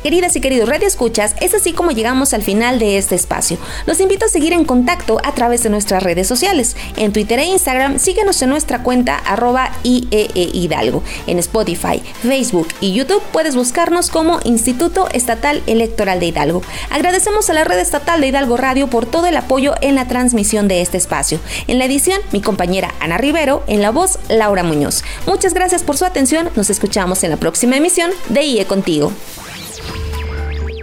Queridas 0.06 0.36
y 0.36 0.40
queridos 0.40 0.70
radioescuchas, 0.70 1.36
es 1.42 1.56
así 1.56 1.74
como 1.74 1.90
llegamos 1.90 2.36
al 2.36 2.44
final 2.44 2.78
de 2.78 3.00
este 3.00 3.16
espacio. 3.16 3.58
Los 3.88 4.00
invito 4.00 4.28
a 4.28 4.30
seguir 4.30 4.54
en 4.54 4.64
contacto 4.64 5.20
a 5.24 5.32
través 5.32 5.64
de 5.64 5.72
nuestras 5.72 6.04
redes 6.04 6.28
sociales. 6.28 6.76
En 6.96 7.12
Twitter 7.12 7.40
e 7.40 7.46
Instagram, 7.46 7.98
síguenos 7.98 8.40
en 8.44 8.52
nuestra 8.52 8.84
cuenta 8.84 9.16
arroba 9.16 9.72
IEE 9.82 10.30
e 10.36 10.50
Hidalgo. 10.54 11.02
En 11.26 11.40
Spotify, 11.40 12.04
Facebook 12.22 12.68
y 12.82 12.94
YouTube 12.94 13.24
puedes 13.32 13.56
buscarnos 13.56 14.12
como 14.12 14.40
Instituto 14.44 15.10
Estatal 15.12 15.64
Electoral 15.66 16.20
de 16.20 16.28
Hidalgo. 16.28 16.62
Agradecemos 16.92 17.50
a 17.50 17.54
la 17.54 17.64
red 17.64 17.80
estatal 17.80 18.22
de 18.22 18.28
Hidalgo 18.28 18.58
Radio 18.58 18.88
por 18.92 19.08
todo 19.08 19.26
el 19.26 19.36
apoyo 19.36 19.74
en 19.82 19.96
la 19.96 20.08
transmisión 20.08 20.68
de 20.68 20.82
este 20.82 21.00
espacio. 21.00 21.40
En 21.66 21.80
la 21.80 21.86
edición, 21.86 22.22
mi 22.32 22.42
compañera 22.42 22.94
Ana 23.00 23.18
Rivero, 23.18 23.64
en 23.66 23.82
la 23.82 23.90
voz, 23.90 24.20
Laura 24.30 24.62
Muñoz. 24.62 25.04
Muchas 25.26 25.56
gracias 25.56 25.82
por 25.82 25.98
su 25.98 26.06
atención. 26.06 26.52
Nos 26.56 26.70
escuchamos 26.70 27.24
en 27.24 27.32
la 27.32 27.38
próxima 27.38 27.78
emisión 27.78 28.12
de 28.30 28.44
IE 28.44 28.66
Contigo. 28.68 29.12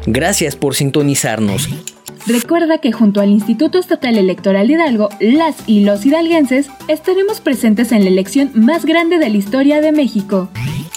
Gracias 0.06 0.56
por 0.56 0.74
sintonizarnos. 0.74 1.68
Recuerda 2.26 2.78
que 2.78 2.92
junto 2.92 3.20
al 3.20 3.30
Instituto 3.30 3.78
Estatal 3.78 4.16
Electoral 4.16 4.70
Hidalgo, 4.70 5.08
las 5.20 5.56
y 5.66 5.80
los 5.80 6.06
hidalguenses 6.06 6.68
estaremos 6.88 7.40
presentes 7.40 7.90
en 7.90 8.04
la 8.04 8.10
elección 8.10 8.50
más 8.54 8.84
grande 8.84 9.18
de 9.18 9.28
la 9.28 9.36
historia 9.36 9.80
de 9.80 9.92
México. 9.92 10.48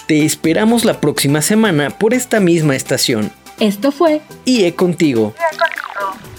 Te 0.06 0.24
esperamos 0.24 0.84
la 0.84 1.00
próxima 1.00 1.42
semana 1.42 1.90
por 1.90 2.14
esta 2.14 2.38
misma 2.38 2.76
estación. 2.76 3.32
Esto 3.58 3.90
fue 3.90 4.20
IE 4.44 4.74
contigo. 4.74 5.34
contigo. 5.58 6.35